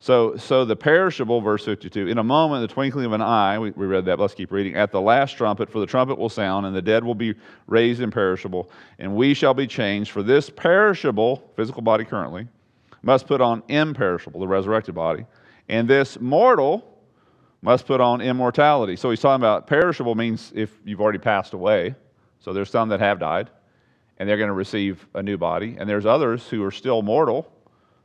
So, 0.00 0.38
so 0.38 0.64
the 0.64 0.76
perishable, 0.76 1.42
verse 1.42 1.62
52, 1.66 2.08
in 2.08 2.16
a 2.16 2.24
moment, 2.24 2.66
the 2.66 2.72
twinkling 2.72 3.04
of 3.04 3.12
an 3.12 3.20
eye, 3.20 3.58
we, 3.58 3.72
we 3.72 3.84
read 3.84 4.06
that, 4.06 4.18
let's 4.18 4.32
keep 4.32 4.50
reading. 4.50 4.76
At 4.76 4.92
the 4.92 5.00
last 5.00 5.32
trumpet, 5.32 5.70
for 5.70 5.78
the 5.78 5.86
trumpet 5.86 6.16
will 6.16 6.30
sound, 6.30 6.64
and 6.64 6.74
the 6.74 6.80
dead 6.80 7.04
will 7.04 7.14
be 7.14 7.34
raised 7.66 8.00
imperishable, 8.00 8.70
and 8.98 9.14
we 9.14 9.34
shall 9.34 9.52
be 9.52 9.66
changed. 9.66 10.10
For 10.10 10.22
this 10.22 10.48
perishable, 10.48 11.52
physical 11.54 11.82
body 11.82 12.06
currently, 12.06 12.48
must 13.02 13.26
put 13.26 13.42
on 13.42 13.62
imperishable, 13.68 14.40
the 14.40 14.48
resurrected 14.48 14.94
body, 14.94 15.26
and 15.68 15.86
this 15.86 16.18
mortal 16.18 16.98
must 17.60 17.86
put 17.86 18.00
on 18.00 18.22
immortality. 18.22 18.96
So 18.96 19.10
he's 19.10 19.20
talking 19.20 19.42
about 19.42 19.66
perishable 19.66 20.14
means 20.14 20.50
if 20.54 20.70
you've 20.82 21.02
already 21.02 21.18
passed 21.18 21.52
away, 21.52 21.94
so 22.40 22.52
there's 22.52 22.70
some 22.70 22.88
that 22.90 23.00
have 23.00 23.18
died, 23.18 23.50
and 24.18 24.28
they're 24.28 24.36
going 24.36 24.48
to 24.48 24.54
receive 24.54 25.06
a 25.14 25.22
new 25.22 25.36
body. 25.36 25.76
And 25.78 25.88
there's 25.88 26.06
others 26.06 26.46
who 26.48 26.64
are 26.64 26.70
still 26.70 27.02
mortal, 27.02 27.50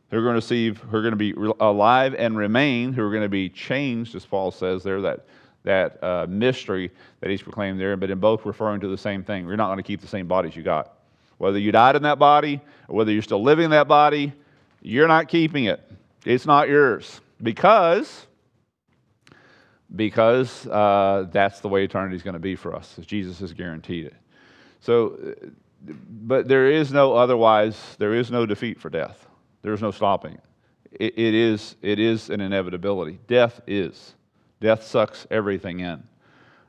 who 0.09 0.17
are 0.17 0.21
going 0.21 0.33
to 0.33 0.37
receive, 0.37 0.79
who 0.79 0.97
are 0.97 1.01
going 1.01 1.17
to 1.17 1.17
be 1.17 1.33
alive 1.59 2.15
and 2.15 2.37
remain, 2.37 2.93
who 2.93 3.03
are 3.03 3.11
going 3.11 3.23
to 3.23 3.29
be 3.29 3.49
changed, 3.49 4.15
as 4.15 4.25
Paul 4.25 4.51
says 4.51 4.83
there, 4.83 5.01
that, 5.01 5.25
that 5.63 6.03
uh, 6.03 6.25
mystery 6.27 6.91
that 7.21 7.29
he's 7.29 7.41
proclaimed 7.41 7.79
there, 7.79 7.95
but 7.95 8.09
in 8.09 8.19
both 8.19 8.45
referring 8.45 8.81
to 8.81 8.87
the 8.87 8.97
same 8.97 9.23
thing. 9.23 9.47
You're 9.47 9.57
not 9.57 9.67
going 9.67 9.77
to 9.77 9.83
keep 9.83 10.01
the 10.01 10.07
same 10.07 10.27
bodies 10.27 10.55
you 10.55 10.63
got. 10.63 10.97
Whether 11.37 11.59
you 11.59 11.71
died 11.71 11.95
in 11.95 12.03
that 12.03 12.19
body 12.19 12.61
or 12.87 12.97
whether 12.97 13.11
you're 13.11 13.21
still 13.21 13.41
living 13.41 13.65
in 13.65 13.71
that 13.71 13.87
body, 13.87 14.33
you're 14.81 15.07
not 15.07 15.27
keeping 15.27 15.65
it. 15.65 15.81
It's 16.25 16.45
not 16.45 16.67
yours 16.67 17.21
because 17.41 18.27
because 19.95 20.67
uh, 20.67 21.27
that's 21.31 21.59
the 21.59 21.67
way 21.67 21.83
eternity 21.83 22.15
is 22.15 22.23
going 22.23 22.33
to 22.33 22.39
be 22.39 22.55
for 22.55 22.75
us. 22.75 22.99
Jesus 23.01 23.39
has 23.39 23.53
guaranteed 23.53 24.05
it. 24.07 24.15
So, 24.79 25.35
but 25.83 26.47
there 26.47 26.71
is 26.71 26.91
no 26.91 27.13
otherwise, 27.13 27.95
there 27.99 28.13
is 28.13 28.31
no 28.31 28.45
defeat 28.45 28.79
for 28.79 28.89
death. 28.89 29.27
There 29.61 29.73
is 29.73 29.81
no 29.81 29.91
stopping 29.91 30.39
it. 30.91 31.13
it 31.17 31.33
is, 31.33 31.75
it 31.81 31.99
is 31.99 32.29
an 32.29 32.41
inevitability. 32.41 33.19
Death 33.27 33.61
is. 33.67 34.15
Death 34.59 34.83
sucks 34.83 35.27
everything 35.31 35.79
in. 35.79 36.03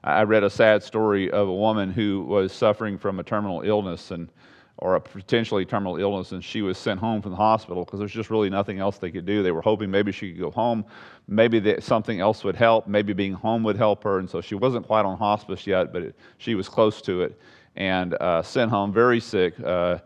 I 0.04 0.22
read 0.22 0.42
a 0.42 0.50
sad 0.50 0.82
story 0.82 1.30
of 1.30 1.48
a 1.48 1.54
woman 1.54 1.92
who 1.92 2.22
was 2.22 2.52
suffering 2.52 2.98
from 2.98 3.20
a 3.20 3.22
terminal 3.22 3.62
illness 3.62 4.10
and 4.10 4.30
or 4.78 4.96
a 4.96 5.00
potentially 5.00 5.64
terminal 5.64 5.96
illness, 5.96 6.32
and 6.32 6.42
she 6.42 6.62
was 6.62 6.76
sent 6.76 6.98
home 6.98 7.22
from 7.22 7.30
the 7.30 7.36
hospital 7.36 7.84
because 7.84 7.98
there's 7.98 8.12
just 8.12 8.30
really 8.30 8.50
nothing 8.50 8.78
else 8.78 8.98
they 8.98 9.10
could 9.10 9.26
do. 9.26 9.42
They 9.42 9.52
were 9.52 9.62
hoping 9.62 9.90
maybe 9.90 10.12
she 10.12 10.32
could 10.32 10.40
go 10.40 10.50
home, 10.50 10.84
maybe 11.28 11.60
that 11.60 11.82
something 11.82 12.20
else 12.20 12.42
would 12.42 12.56
help, 12.56 12.88
maybe 12.88 13.12
being 13.12 13.32
home 13.32 13.62
would 13.62 13.76
help 13.76 14.02
her, 14.04 14.18
and 14.18 14.28
so 14.28 14.40
she 14.40 14.54
wasn't 14.54 14.86
quite 14.86 15.04
on 15.04 15.18
hospice 15.18 15.66
yet, 15.66 15.92
but 15.92 16.02
it, 16.02 16.16
she 16.38 16.54
was 16.54 16.68
close 16.68 17.00
to 17.02 17.22
it 17.22 17.38
and 17.76 18.14
uh, 18.14 18.42
sent 18.42 18.70
home 18.70 18.92
very 18.92 19.20
sick, 19.20 19.54
uh, 19.64 19.98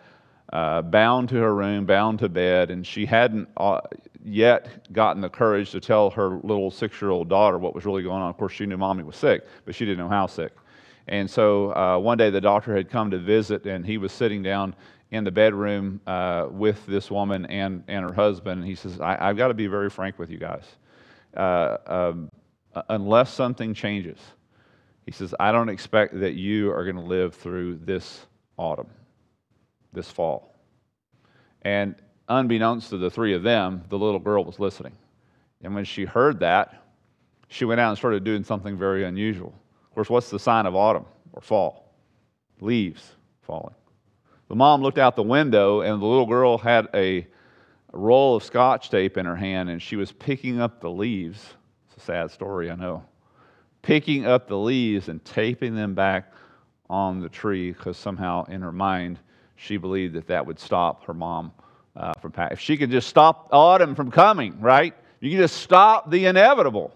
uh, 0.53 0.83
bound 0.83 1.29
to 1.29 1.37
her 1.37 1.55
room, 1.55 1.85
bound 1.85 2.19
to 2.21 2.29
bed, 2.29 2.71
and 2.71 2.87
she 2.87 3.05
hadn't 3.05 3.49
uh, 3.57 3.81
yet 4.25 4.93
gotten 4.93 5.21
the 5.21 5.29
courage 5.29 5.71
to 5.71 5.81
tell 5.81 6.11
her 6.11 6.39
little 6.43 6.71
six 6.71 7.01
year 7.01 7.11
old 7.11 7.29
daughter 7.29 7.59
what 7.59 7.75
was 7.75 7.85
really 7.85 8.03
going 8.03 8.23
on. 8.23 8.31
Of 8.31 8.37
course, 8.37 8.53
she 8.53 8.67
knew 8.67 8.77
mommy 8.77 9.03
was 9.03 9.17
sick, 9.17 9.45
but 9.65 9.75
she 9.75 9.85
didn't 9.85 9.99
know 9.99 10.09
how 10.09 10.27
sick. 10.27 10.53
And 11.09 11.31
so 11.31 11.75
uh, 11.75 11.99
one 11.99 12.19
day 12.19 12.31
the 12.31 12.41
doctor 12.41 12.75
had 12.75 12.91
come 12.91 13.11
to 13.13 13.19
visit, 13.19 13.67
and 13.67 13.87
he 13.87 13.99
was 13.99 14.13
sitting 14.13 14.43
down 14.43 14.75
in 15.11 15.25
the 15.25 15.31
bedroom 15.31 16.01
uh, 16.07 16.49
with 16.51 16.85
this 16.87 17.11
woman 17.11 17.47
and, 17.47 17.85
and 17.87 18.05
her 18.05 18.13
husband. 18.13 18.61
And 18.61 18.69
he 18.69 18.75
says, 18.75 19.01
I, 19.01 19.27
have 19.27 19.37
got 19.37 19.49
to 19.49 19.55
be 19.55 19.69
very 19.69 19.89
frank 19.89 20.19
with 20.19 20.31
you 20.31 20.39
guys. 20.39 20.65
Um, 21.35 22.31
unless 22.89 23.33
something 23.33 23.73
changes, 23.73 24.19
he 25.05 25.13
says, 25.13 25.35
I 25.39 25.53
don't 25.53 25.69
expect 25.69 26.19
that 26.21 26.35
you 26.35 26.73
are 26.73 26.85
going 26.85 26.97
to 26.97 27.03
live 27.03 27.35
through 27.35 27.77
this 27.85 28.27
autumn, 28.57 28.89
this 29.93 30.11
fall. 30.11 30.55
And 31.63 31.95
unbeknownst 32.29 32.91
to 32.91 32.99
the 32.99 33.11
three 33.11 33.35
of 33.35 33.43
them, 33.43 33.85
the 33.89 33.99
little 33.99 34.19
girl 34.19 34.45
was 34.45 34.59
listening. 34.59 34.93
And 35.63 35.75
when 35.75 35.85
she 35.85 36.05
heard 36.05 36.41
that, 36.41 36.83
she 37.49 37.65
went 37.65 37.81
out 37.81 37.91
and 37.91 37.99
started 37.99 38.25
doing 38.25 38.43
something 38.43 38.77
very 38.77 39.05
unusual. 39.05 39.55
Course, 39.97 40.11
what's 40.11 40.29
the 40.29 40.39
sign 40.39 40.67
of 40.67 40.77
autumn 40.77 41.07
or 41.33 41.41
fall? 41.41 41.91
Leaves 42.61 43.13
falling. 43.41 43.75
The 44.51 44.55
mom 44.55 44.83
looked 44.83 44.99
out 44.99 45.17
the 45.17 45.23
window, 45.23 45.81
and 45.81 46.03
the 46.03 46.05
little 46.05 46.27
girl 46.27 46.59
had 46.59 46.89
a 46.93 47.27
roll 47.95 48.37
of 48.37 48.45
scotch 48.45 48.91
tape 48.91 49.17
in 49.17 49.25
her 49.25 49.35
hand, 49.35 49.71
and 49.71 49.81
she 49.81 49.97
was 49.97 50.13
picking 50.13 50.61
up 50.61 50.83
the 50.83 50.91
leaves 50.91 51.55
It's 51.89 51.97
a 51.97 52.05
sad 52.05 52.31
story, 52.31 52.71
I 52.71 52.75
know. 52.75 53.05
Picking 53.81 54.27
up 54.27 54.49
the 54.49 54.59
leaves 54.59 55.09
and 55.09 55.25
taping 55.25 55.75
them 55.75 55.95
back 55.95 56.31
on 56.91 57.23
the 57.23 57.31
tree 57.31 57.73
because 57.73 57.97
somehow 57.97 58.45
in 58.45 58.61
her 58.61 58.73
mind 58.73 59.19
she 59.55 59.79
believed 59.79 60.13
that 60.15 60.27
that 60.27 60.45
would 60.47 60.59
stop 60.59 61.07
her 61.07 61.15
mom 61.15 61.53
uh, 61.97 62.13
from 62.21 62.33
packing. 62.33 62.53
If 62.53 62.61
she 62.61 62.77
could 62.77 62.91
just 62.91 63.09
stop 63.09 63.49
autumn 63.51 63.95
from 63.95 64.11
coming, 64.11 64.61
right? 64.61 64.95
You 65.21 65.31
can 65.31 65.39
just 65.39 65.57
stop 65.57 66.11
the 66.11 66.27
inevitable. 66.27 66.93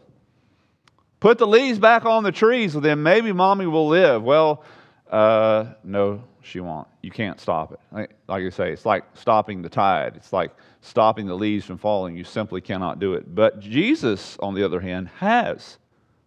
Put 1.20 1.36
the 1.36 1.46
leaves 1.46 1.78
back 1.78 2.06
on 2.06 2.24
the 2.24 2.32
trees, 2.32 2.72
then 2.72 3.02
maybe 3.02 3.30
mommy 3.32 3.66
will 3.66 3.88
live. 3.88 4.22
Well, 4.22 4.64
uh, 5.10 5.66
no, 5.84 6.22
she 6.40 6.60
won't. 6.60 6.88
You 7.02 7.10
can't 7.10 7.38
stop 7.38 7.72
it. 7.72 7.80
Like, 7.92 8.10
I 8.28 8.48
say, 8.48 8.72
it's 8.72 8.86
like 8.86 9.04
stopping 9.14 9.60
the 9.60 9.68
tide. 9.68 10.14
It's 10.16 10.32
like 10.32 10.52
stopping 10.80 11.26
the 11.26 11.34
leaves 11.34 11.66
from 11.66 11.76
falling. 11.76 12.16
You 12.16 12.24
simply 12.24 12.62
cannot 12.62 12.98
do 12.98 13.14
it. 13.14 13.34
But 13.34 13.60
Jesus, 13.60 14.38
on 14.40 14.54
the 14.54 14.64
other 14.64 14.80
hand, 14.80 15.08
has 15.18 15.78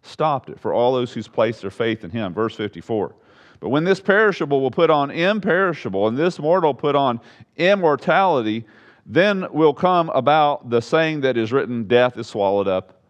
stopped 0.02 0.48
it 0.48 0.60
for 0.60 0.72
all 0.72 0.94
those 0.94 1.12
who's 1.12 1.26
placed 1.26 1.62
their 1.62 1.70
faith 1.70 2.04
in 2.04 2.10
him. 2.10 2.32
Verse 2.32 2.54
54. 2.54 3.14
But 3.58 3.70
when 3.70 3.84
this 3.84 4.00
perishable 4.00 4.60
will 4.60 4.70
put 4.70 4.90
on 4.90 5.10
imperishable, 5.10 6.06
and 6.06 6.16
this 6.16 6.38
mortal 6.38 6.74
put 6.74 6.94
on 6.94 7.20
immortality, 7.56 8.64
then 9.06 9.46
will 9.52 9.74
come 9.74 10.10
about 10.10 10.70
the 10.70 10.80
saying 10.80 11.22
that 11.22 11.36
is 11.36 11.52
written 11.52 11.84
Death 11.84 12.16
is 12.16 12.26
swallowed 12.26 12.68
up 12.68 13.00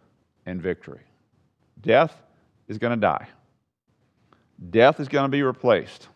in 0.45 0.59
victory. 0.59 1.04
Death 1.85 2.15
is 2.67 2.77
going 2.77 2.91
to 2.91 2.99
die, 2.99 3.27
death 4.69 4.99
is 4.99 5.07
going 5.07 5.25
to 5.25 5.29
be 5.29 5.43
replaced. 5.43 6.09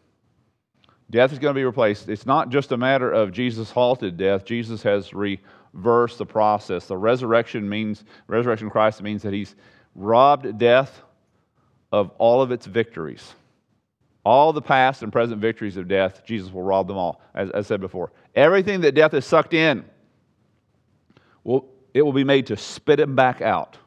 Death 1.12 1.32
is 1.32 1.40
going 1.40 1.56
to 1.56 1.60
be 1.60 1.66
replaced. 1.66 2.08
It's 2.08 2.28
not 2.28 2.50
just 2.50 2.72
a 2.72 2.78
matter 2.78 3.12
of 3.12 3.32
Jesus 3.32 3.72
halted 3.72 4.18
death, 4.18 4.46
Jesus 4.46 4.84
has 4.84 5.12
reversed 5.14 6.18
the 6.18 6.26
process. 6.26 6.86
The 6.86 6.98
resurrection 6.98 7.68
means, 7.68 8.04
resurrection 8.28 8.68
of 8.68 8.74
Christ 8.74 9.02
means 9.02 9.24
that 9.24 9.34
he's 9.34 9.56
robbed 9.96 10.58
death 10.60 11.02
of 11.92 12.12
all 12.20 12.42
of 12.42 12.52
its 12.52 12.66
victories. 12.66 13.34
All 14.24 14.54
the 14.54 14.62
past 14.62 15.02
and 15.02 15.12
present 15.12 15.42
victories 15.42 15.78
of 15.78 15.88
death, 15.88 16.24
Jesus 16.26 16.52
will 16.52 16.62
rob 16.62 16.88
them 16.88 16.98
all, 16.98 17.22
as 17.34 17.50
I 17.52 17.62
said 17.62 17.82
before. 17.82 18.12
Everything 18.36 18.82
that 18.82 18.94
death 18.94 19.14
has 19.14 19.26
sucked 19.26 19.56
in, 19.56 19.84
will, 21.44 21.66
it 21.94 22.04
will 22.04 22.14
be 22.14 22.24
made 22.24 22.46
to 22.48 22.58
spit 22.58 23.00
it 23.00 23.16
back 23.16 23.42
out. 23.42 23.78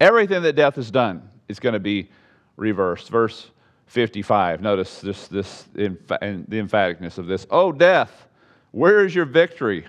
Everything 0.00 0.42
that 0.42 0.54
death 0.54 0.76
has 0.76 0.90
done 0.90 1.28
is 1.48 1.58
going 1.58 1.72
to 1.72 1.80
be 1.80 2.10
reversed. 2.56 3.08
Verse 3.08 3.50
55, 3.86 4.60
notice 4.60 5.00
this, 5.00 5.28
this 5.28 5.66
and 5.74 6.44
the 6.48 6.60
emphaticness 6.60 7.18
of 7.18 7.26
this. 7.26 7.46
Oh, 7.50 7.72
death, 7.72 8.28
where 8.70 9.04
is 9.04 9.14
your 9.14 9.24
victory? 9.24 9.86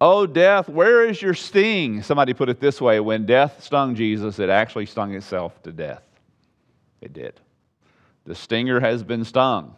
Oh, 0.00 0.26
death, 0.26 0.68
where 0.68 1.06
is 1.06 1.22
your 1.22 1.32
sting? 1.32 2.02
Somebody 2.02 2.34
put 2.34 2.50
it 2.50 2.60
this 2.60 2.80
way 2.80 3.00
when 3.00 3.24
death 3.24 3.62
stung 3.62 3.94
Jesus, 3.94 4.38
it 4.38 4.50
actually 4.50 4.86
stung 4.86 5.14
itself 5.14 5.62
to 5.62 5.72
death. 5.72 6.02
It 7.00 7.14
did. 7.14 7.40
The 8.26 8.34
stinger 8.34 8.80
has 8.80 9.02
been 9.02 9.24
stung, 9.24 9.74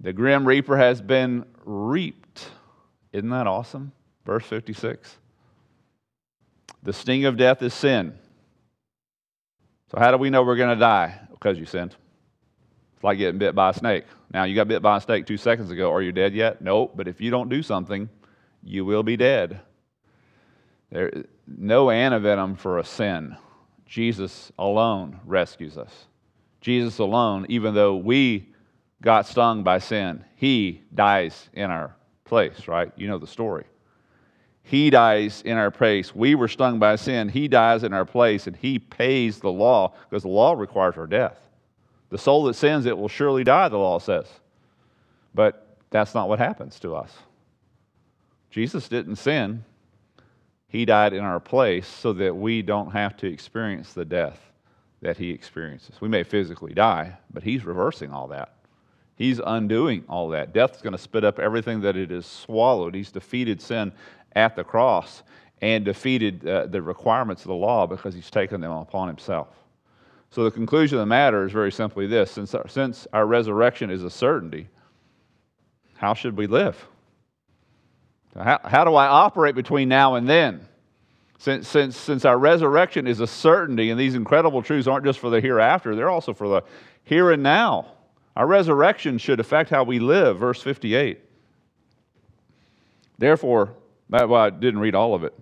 the 0.00 0.12
grim 0.12 0.46
reaper 0.46 0.76
has 0.76 1.00
been 1.00 1.44
reaped. 1.64 2.48
Isn't 3.12 3.30
that 3.30 3.46
awesome? 3.46 3.92
Verse 4.24 4.44
56. 4.44 5.16
The 6.82 6.92
sting 6.92 7.24
of 7.24 7.36
death 7.36 7.62
is 7.62 7.74
sin. 7.74 8.16
So, 9.90 9.98
how 9.98 10.10
do 10.10 10.16
we 10.16 10.30
know 10.30 10.42
we're 10.42 10.56
going 10.56 10.74
to 10.74 10.80
die? 10.80 11.20
Because 11.30 11.58
you 11.58 11.66
sinned. 11.66 11.94
It's 12.94 13.04
like 13.04 13.18
getting 13.18 13.38
bit 13.38 13.54
by 13.54 13.70
a 13.70 13.74
snake. 13.74 14.04
Now, 14.32 14.44
you 14.44 14.54
got 14.54 14.68
bit 14.68 14.82
by 14.82 14.96
a 14.96 15.00
snake 15.00 15.26
two 15.26 15.36
seconds 15.36 15.70
ago. 15.70 15.92
Are 15.92 16.02
you 16.02 16.12
dead 16.12 16.34
yet? 16.34 16.60
Nope. 16.60 16.94
But 16.96 17.08
if 17.08 17.20
you 17.20 17.30
don't 17.30 17.48
do 17.48 17.62
something, 17.62 18.08
you 18.62 18.84
will 18.84 19.02
be 19.02 19.16
dead. 19.16 19.60
There, 20.90 21.24
no 21.46 21.86
antivenom 21.86 22.58
for 22.58 22.78
a 22.78 22.84
sin. 22.84 23.36
Jesus 23.86 24.50
alone 24.58 25.20
rescues 25.24 25.78
us. 25.78 26.06
Jesus 26.60 26.98
alone, 26.98 27.46
even 27.48 27.74
though 27.74 27.96
we 27.96 28.48
got 29.02 29.26
stung 29.26 29.62
by 29.62 29.78
sin, 29.78 30.24
he 30.34 30.82
dies 30.94 31.48
in 31.52 31.70
our 31.70 31.94
place, 32.24 32.66
right? 32.66 32.90
You 32.96 33.06
know 33.06 33.18
the 33.18 33.26
story. 33.26 33.64
He 34.68 34.90
dies 34.90 35.42
in 35.42 35.56
our 35.56 35.70
place. 35.70 36.12
We 36.12 36.34
were 36.34 36.48
stung 36.48 36.80
by 36.80 36.96
sin. 36.96 37.28
He 37.28 37.46
dies 37.46 37.84
in 37.84 37.92
our 37.92 38.04
place, 38.04 38.48
and 38.48 38.56
He 38.56 38.80
pays 38.80 39.38
the 39.38 39.52
law 39.52 39.94
because 40.10 40.24
the 40.24 40.28
law 40.28 40.54
requires 40.54 40.96
our 40.96 41.06
death. 41.06 41.38
The 42.10 42.18
soul 42.18 42.44
that 42.44 42.54
sins, 42.54 42.84
it 42.84 42.98
will 42.98 43.08
surely 43.08 43.44
die, 43.44 43.68
the 43.68 43.78
law 43.78 44.00
says. 44.00 44.26
But 45.34 45.76
that's 45.90 46.16
not 46.16 46.28
what 46.28 46.40
happens 46.40 46.80
to 46.80 46.96
us. 46.96 47.12
Jesus 48.50 48.88
didn't 48.88 49.16
sin, 49.16 49.64
He 50.66 50.84
died 50.84 51.12
in 51.12 51.22
our 51.22 51.38
place 51.38 51.86
so 51.86 52.12
that 52.14 52.34
we 52.34 52.60
don't 52.60 52.90
have 52.90 53.16
to 53.18 53.28
experience 53.28 53.92
the 53.92 54.04
death 54.04 54.40
that 55.00 55.16
He 55.16 55.30
experiences. 55.30 56.00
We 56.00 56.08
may 56.08 56.24
physically 56.24 56.74
die, 56.74 57.16
but 57.32 57.44
He's 57.44 57.64
reversing 57.64 58.10
all 58.10 58.26
that. 58.28 58.54
He's 59.14 59.38
undoing 59.38 60.04
all 60.08 60.28
that. 60.30 60.52
Death's 60.52 60.82
going 60.82 60.92
to 60.92 60.98
spit 60.98 61.22
up 61.22 61.38
everything 61.38 61.80
that 61.82 61.96
it 61.96 62.10
has 62.10 62.26
swallowed. 62.26 62.96
He's 62.96 63.12
defeated 63.12 63.62
sin 63.62 63.92
at 64.36 64.54
the 64.54 64.62
cross 64.62 65.24
and 65.62 65.84
defeated 65.84 66.46
uh, 66.46 66.66
the 66.66 66.80
requirements 66.80 67.42
of 67.42 67.48
the 67.48 67.54
law 67.54 67.86
because 67.86 68.14
he's 68.14 68.30
taken 68.30 68.60
them 68.60 68.70
upon 68.70 69.08
himself. 69.08 69.48
So 70.30 70.44
the 70.44 70.50
conclusion 70.50 70.98
of 70.98 71.02
the 71.02 71.06
matter 71.06 71.46
is 71.46 71.52
very 71.52 71.72
simply 71.72 72.06
this 72.06 72.30
since 72.30 72.54
our, 72.54 72.68
since 72.68 73.06
our 73.12 73.26
resurrection 73.26 73.90
is 73.90 74.04
a 74.04 74.10
certainty, 74.10 74.68
how 75.96 76.12
should 76.14 76.36
we 76.36 76.46
live? 76.46 76.86
How, 78.36 78.60
how 78.62 78.84
do 78.84 78.94
I 78.94 79.06
operate 79.06 79.54
between 79.54 79.88
now 79.88 80.16
and 80.16 80.28
then? 80.28 80.68
Since, 81.38 81.68
since, 81.68 81.96
since 81.96 82.24
our 82.24 82.38
resurrection 82.38 83.06
is 83.06 83.20
a 83.20 83.26
certainty, 83.26 83.90
and 83.90 83.98
these 83.98 84.14
incredible 84.14 84.62
truths 84.62 84.86
aren't 84.86 85.06
just 85.06 85.18
for 85.18 85.30
the 85.30 85.40
hereafter, 85.40 85.94
they're 85.94 86.10
also 86.10 86.34
for 86.34 86.48
the 86.48 86.62
here 87.02 87.30
and 87.30 87.42
now. 87.42 87.92
Our 88.34 88.46
resurrection 88.46 89.16
should 89.16 89.40
affect 89.40 89.70
how 89.70 89.84
we 89.84 89.98
live. 89.98 90.38
Verse 90.38 90.60
58. 90.60 91.20
Therefore, 93.18 93.72
well, 94.08 94.34
I 94.34 94.50
didn't 94.50 94.80
read 94.80 94.94
all 94.94 95.14
of 95.14 95.24
it. 95.24 95.34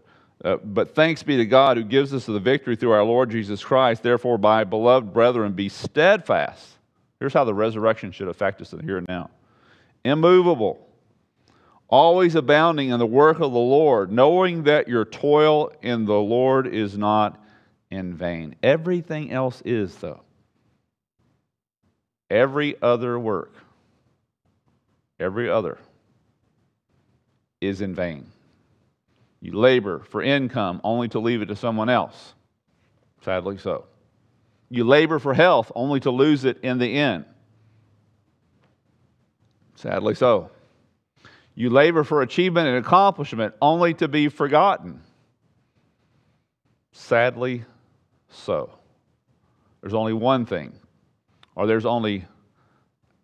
Uh, 0.45 0.57
but 0.57 0.95
thanks 0.95 1.23
be 1.23 1.39
to 1.39 1.47
God 1.47 1.77
who 1.77 1.85
gives 1.85 2.13
us 2.13 2.27
the 2.27 2.39
victory 2.39 2.77
through 2.77 2.93
our 2.93 3.05
Lord 3.05 3.31
Jesus 3.31 3.65
Christ. 3.65 4.03
Therefore, 4.03 4.37
my 4.37 4.65
beloved 4.65 5.13
brethren, 5.13 5.53
be 5.53 5.69
steadfast. 5.69 6.69
Here's 7.19 7.33
how 7.33 7.45
the 7.45 7.55
resurrection 7.55 8.13
should 8.13 8.29
affect 8.29 8.61
us 8.61 8.73
in 8.73 8.81
here 8.81 8.99
and 8.99 9.09
now 9.09 9.31
immovable, 10.05 10.87
always 11.89 12.35
abounding 12.35 12.91
in 12.91 12.99
the 12.99 13.07
work 13.07 13.37
of 13.37 13.53
the 13.53 13.59
Lord, 13.59 14.13
knowing 14.13 14.65
that 14.65 14.87
your 14.87 15.07
toil 15.07 15.73
in 15.81 16.05
the 16.05 16.13
Lord 16.13 16.67
is 16.67 16.99
not 16.99 17.43
in 17.91 18.15
vain. 18.15 18.55
Everything 18.63 19.31
else 19.31 19.63
is, 19.65 19.97
though. 19.97 20.21
Every 22.29 22.77
other 22.83 23.19
work, 23.19 23.55
every 25.19 25.49
other, 25.49 25.79
is 27.63 27.81
in 27.81 27.95
vain. 27.95 28.27
You 29.45 29.53
labor 29.53 29.99
for 29.99 30.23
income 30.23 30.81
only 30.83 31.09
to 31.09 31.19
leave 31.19 31.43
it 31.43 31.47
to 31.47 31.57
someone 31.57 31.91
else. 31.91 32.33
Sadly 33.21 33.59
so. 33.59 33.85
You 34.71 34.85
labor 34.85 35.19
for 35.19 35.35
health 35.35 35.71
only 35.75 36.01
to 36.01 36.11
lose 36.11 36.47
it 36.47 36.61
in 36.63 36.79
the 36.79 36.97
end. 36.97 37.27
Sadly 39.75 40.15
so. 40.15 40.51
You 41.55 41.69
labor 41.69 42.05
for 42.05 42.23
achievement 42.23 42.69
and 42.69 42.79
accomplishment 42.79 43.55
only 43.61 43.93
to 43.95 44.09
be 44.09 44.31
forgotten. 44.31 45.03
Sadly 46.93 47.67
so. 48.31 48.71
There's 49.83 49.93
only 49.93 50.15
one 50.15 50.47
thing, 50.47 50.73
or 51.55 51.67
there's 51.67 51.85
only, 51.85 52.25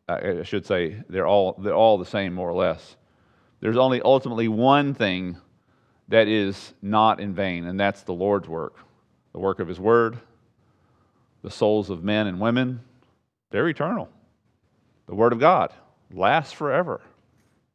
I 0.06 0.42
should 0.42 0.66
say, 0.66 1.02
they're 1.08 1.26
all, 1.26 1.54
they're 1.58 1.72
all 1.72 1.96
the 1.96 2.04
same 2.04 2.34
more 2.34 2.50
or 2.50 2.54
less. 2.54 2.96
There's 3.60 3.78
only 3.78 4.02
ultimately 4.02 4.48
one 4.48 4.92
thing 4.92 5.38
that 6.10 6.28
is 6.28 6.74
not 6.82 7.20
in 7.20 7.34
vain, 7.34 7.64
and 7.66 7.80
that's 7.80 8.02
the 8.02 8.12
Lord's 8.12 8.48
work 8.48 8.76
the 9.32 9.38
work 9.38 9.60
of 9.60 9.68
His 9.68 9.78
Word, 9.78 10.18
the 11.42 11.50
souls 11.50 11.88
of 11.88 12.02
men 12.02 12.26
and 12.26 12.40
women. 12.40 12.80
They're 13.50 13.68
eternal. 13.68 14.08
The 15.06 15.14
Word 15.14 15.32
of 15.32 15.38
God 15.38 15.72
lasts 16.12 16.52
forever. 16.52 17.00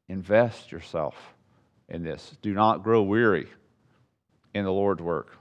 Invest 0.09 0.71
yourself 0.71 1.15
in 1.87 2.03
this. 2.03 2.35
Do 2.41 2.53
not 2.53 2.83
grow 2.83 3.03
weary 3.03 3.47
in 4.53 4.65
the 4.65 4.71
Lord's 4.71 5.01
work 5.01 5.37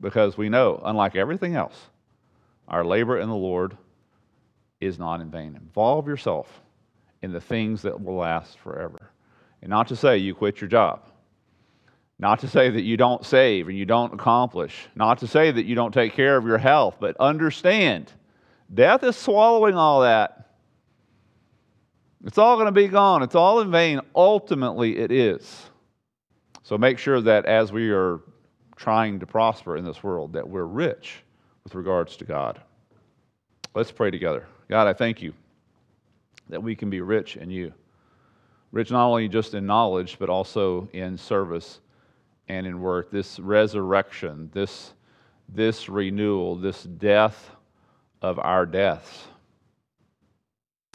because 0.00 0.36
we 0.36 0.50
know, 0.50 0.80
unlike 0.84 1.16
everything 1.16 1.54
else, 1.54 1.86
our 2.68 2.84
labor 2.84 3.18
in 3.18 3.28
the 3.28 3.34
Lord 3.34 3.76
is 4.80 4.98
not 4.98 5.20
in 5.20 5.30
vain. 5.30 5.56
Involve 5.56 6.06
yourself 6.06 6.60
in 7.22 7.32
the 7.32 7.40
things 7.40 7.82
that 7.82 8.02
will 8.02 8.16
last 8.16 8.58
forever. 8.58 9.10
And 9.62 9.70
not 9.70 9.88
to 9.88 9.96
say 9.96 10.18
you 10.18 10.34
quit 10.34 10.60
your 10.60 10.68
job. 10.68 11.02
Not 12.18 12.40
to 12.40 12.48
say 12.48 12.70
that 12.70 12.82
you 12.82 12.96
don't 12.96 13.24
save 13.24 13.68
and 13.68 13.76
you 13.76 13.84
don't 13.84 14.14
accomplish. 14.14 14.88
Not 14.94 15.18
to 15.18 15.26
say 15.26 15.50
that 15.50 15.66
you 15.66 15.74
don't 15.74 15.92
take 15.92 16.14
care 16.14 16.36
of 16.36 16.46
your 16.46 16.58
health, 16.58 16.96
but 16.98 17.16
understand 17.20 18.10
death 18.72 19.02
is 19.02 19.16
swallowing 19.16 19.74
all 19.74 20.00
that. 20.00 20.50
It's 22.24 22.38
all 22.38 22.56
going 22.56 22.66
to 22.66 22.72
be 22.72 22.88
gone. 22.88 23.22
It's 23.22 23.34
all 23.34 23.60
in 23.60 23.70
vain. 23.70 24.00
Ultimately, 24.14 24.96
it 24.96 25.12
is. 25.12 25.66
So 26.62 26.76
make 26.76 26.98
sure 26.98 27.20
that 27.20 27.44
as 27.44 27.70
we 27.70 27.90
are 27.90 28.20
trying 28.74 29.20
to 29.20 29.26
prosper 29.26 29.76
in 29.76 29.84
this 29.84 30.02
world, 30.02 30.32
that 30.32 30.48
we're 30.48 30.64
rich 30.64 31.22
with 31.64 31.74
regards 31.74 32.16
to 32.16 32.24
God. 32.24 32.60
Let's 33.74 33.92
pray 33.92 34.10
together. 34.10 34.46
God, 34.68 34.88
I 34.88 34.92
thank 34.94 35.22
you 35.22 35.34
that 36.48 36.62
we 36.62 36.74
can 36.74 36.90
be 36.90 37.00
rich 37.00 37.36
in 37.36 37.50
you. 37.50 37.72
Rich 38.72 38.90
not 38.90 39.06
only 39.06 39.28
just 39.28 39.54
in 39.54 39.66
knowledge, 39.66 40.16
but 40.18 40.28
also 40.28 40.88
in 40.92 41.16
service 41.16 41.80
and 42.48 42.66
in 42.66 42.80
work. 42.80 43.10
This 43.10 43.38
resurrection, 43.38 44.50
this, 44.52 44.92
this 45.48 45.88
renewal, 45.88 46.56
this 46.56 46.82
death 46.84 47.50
of 48.22 48.38
our 48.38 48.66
deaths. 48.66 49.24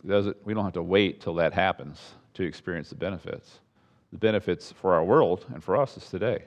Doesn't, 0.06 0.38
we 0.46 0.54
don't 0.54 0.64
have 0.64 0.74
to 0.74 0.84
wait 0.84 1.22
till 1.22 1.36
that 1.36 1.54
happens 1.54 2.00
to 2.34 2.44
experience 2.44 2.90
the 2.90 2.96
benefits. 2.96 3.60
The 4.12 4.18
benefits 4.18 4.72
for 4.72 4.94
our 4.94 5.04
world 5.04 5.46
and 5.54 5.64
for 5.64 5.78
us 5.78 5.96
is 5.98 6.10
today. 6.10 6.46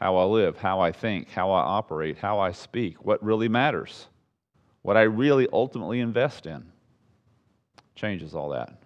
How 0.00 0.16
I 0.16 0.24
live, 0.24 0.56
how 0.56 0.80
I 0.80 0.90
think, 0.90 1.30
how 1.30 1.50
I 1.50 1.60
operate, 1.60 2.18
how 2.18 2.40
I 2.40 2.52
speak, 2.52 3.04
what 3.04 3.22
really 3.22 3.48
matters, 3.48 4.08
what 4.80 4.96
I 4.96 5.02
really 5.02 5.46
ultimately 5.52 6.00
invest 6.00 6.46
in 6.46 6.64
changes 7.94 8.34
all 8.34 8.48
that. 8.50 8.82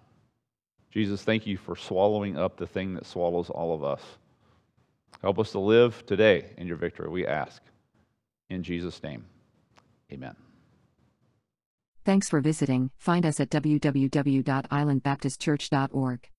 Jesus, 0.91 1.23
thank 1.23 1.47
you 1.47 1.57
for 1.57 1.75
swallowing 1.75 2.37
up 2.37 2.57
the 2.57 2.67
thing 2.67 2.93
that 2.95 3.05
swallows 3.05 3.49
all 3.49 3.73
of 3.73 3.83
us. 3.83 4.01
Help 5.21 5.39
us 5.39 5.51
to 5.51 5.59
live 5.59 6.05
today 6.05 6.53
in 6.57 6.67
your 6.67 6.77
victory, 6.77 7.09
we 7.09 7.25
ask. 7.25 7.61
In 8.49 8.63
Jesus' 8.63 9.03
name, 9.03 9.25
amen. 10.11 10.35
Thanks 12.05 12.29
for 12.29 12.39
visiting. 12.39 12.91
Find 12.97 13.25
us 13.25 13.41
at 13.41 13.49
www.islandbaptistchurch.org. 13.49 16.29